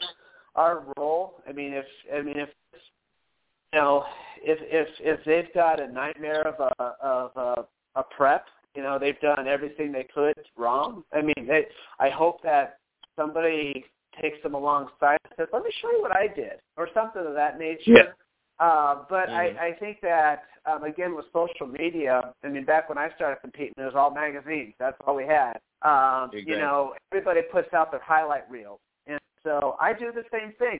[0.55, 1.41] our role.
[1.47, 2.49] I mean, if I mean if
[3.73, 4.05] you know,
[4.41, 8.97] if if if they've got a nightmare of a of a, a prep, you know,
[8.99, 11.03] they've done everything they could wrong.
[11.13, 11.65] I mean, they,
[11.99, 12.77] I hope that
[13.15, 13.85] somebody
[14.21, 17.33] takes them alongside and says, "Let me show you what I did," or something of
[17.33, 17.81] that nature.
[17.85, 18.03] Yeah.
[18.59, 19.57] Uh, but mm-hmm.
[19.57, 23.41] I, I think that um, again with social media, I mean, back when I started
[23.41, 24.73] competing, it was all magazines.
[24.79, 25.59] That's all we had.
[25.81, 26.53] Um, exactly.
[26.53, 30.79] You know, everybody puts out their highlight reels, and so I do the same thing.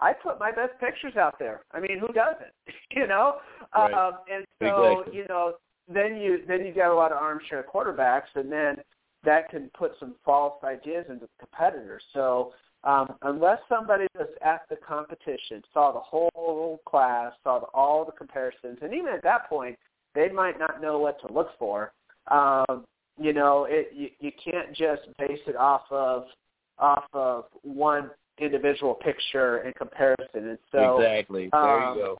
[0.00, 1.62] I put my best pictures out there.
[1.72, 2.52] I mean, who doesn't?
[2.90, 3.36] you know,
[3.74, 3.92] right.
[3.94, 5.18] um, and so exactly.
[5.18, 5.54] you know,
[5.88, 8.76] then you then you got a lot of armchair quarterbacks, and then
[9.24, 12.02] that can put some false ideas into competitors.
[12.12, 12.52] So
[12.84, 18.12] um, unless somebody was at the competition, saw the whole class, saw the, all the
[18.12, 19.78] comparisons, and even at that point,
[20.14, 21.92] they might not know what to look for.
[22.30, 22.84] Um,
[23.20, 26.24] you know, it, you, you can't just base it off of
[26.78, 30.48] off of one individual picture and comparison.
[30.48, 32.18] And so exactly, there um, you go.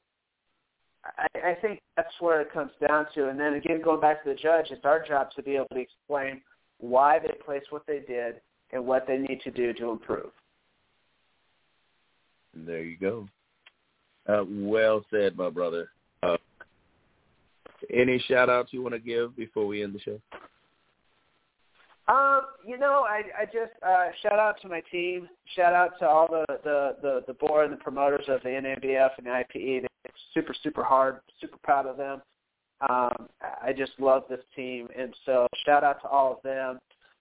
[1.05, 3.29] I, I think that's where it comes down to.
[3.29, 5.81] And then again, going back to the judge, it's our job to be able to
[5.81, 6.41] explain
[6.79, 8.37] why they placed what they did
[8.73, 10.31] and what they need to do to improve.
[12.55, 13.29] There you go.
[14.29, 15.89] Uh, well said, my brother.
[16.23, 16.37] Uh,
[17.93, 20.21] any shout outs you want to give before we end the show?
[22.09, 25.29] Um, you know, I I just uh, shout out to my team.
[25.57, 29.11] Shout out to all the the the, the board and the promoters of the NANBF
[29.19, 29.83] and the IPE.
[29.83, 31.21] They're super super hard.
[31.41, 32.21] Super proud of them.
[32.89, 36.81] Um, I just love this team, and so shout out to all of them.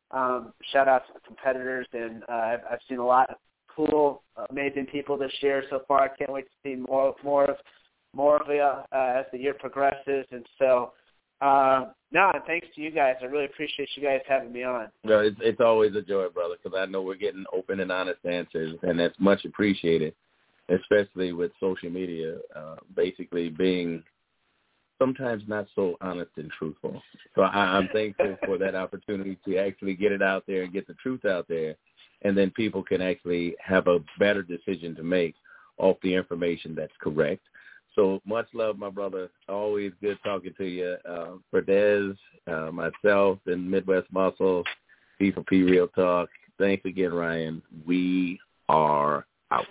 [0.10, 3.38] Um, shout out to the competitors, and uh, I've, I've seen a lot
[3.76, 6.04] cool, amazing people this year so far.
[6.04, 7.58] I can't wait to see more more of
[8.14, 10.94] more of you uh, as the year progresses, and so
[11.42, 13.16] uh, no, and thanks to you guys.
[13.22, 14.90] I really appreciate you guys having me on.
[15.04, 18.20] No, it's, it's always a joy, brother, because I know we're getting open and honest
[18.26, 20.14] answers, and that's much appreciated,
[20.70, 24.04] especially with social media uh, basically being
[25.00, 27.02] sometimes not so honest and truthful.
[27.34, 30.86] So I, I'm thankful for that opportunity to actually get it out there and get
[30.86, 31.76] the truth out there,
[32.24, 35.36] and then people can actually have a better decision to make
[35.78, 37.42] off the information that's correct
[37.96, 39.30] so much love, my brother.
[39.50, 40.96] Always good talking to you.
[41.08, 41.36] Uh,
[42.48, 44.64] uh, myself, and Midwest Muscle,
[45.20, 46.30] P for P Real Talk.
[46.58, 47.62] Thanks again, Ryan.
[47.86, 49.66] We are out.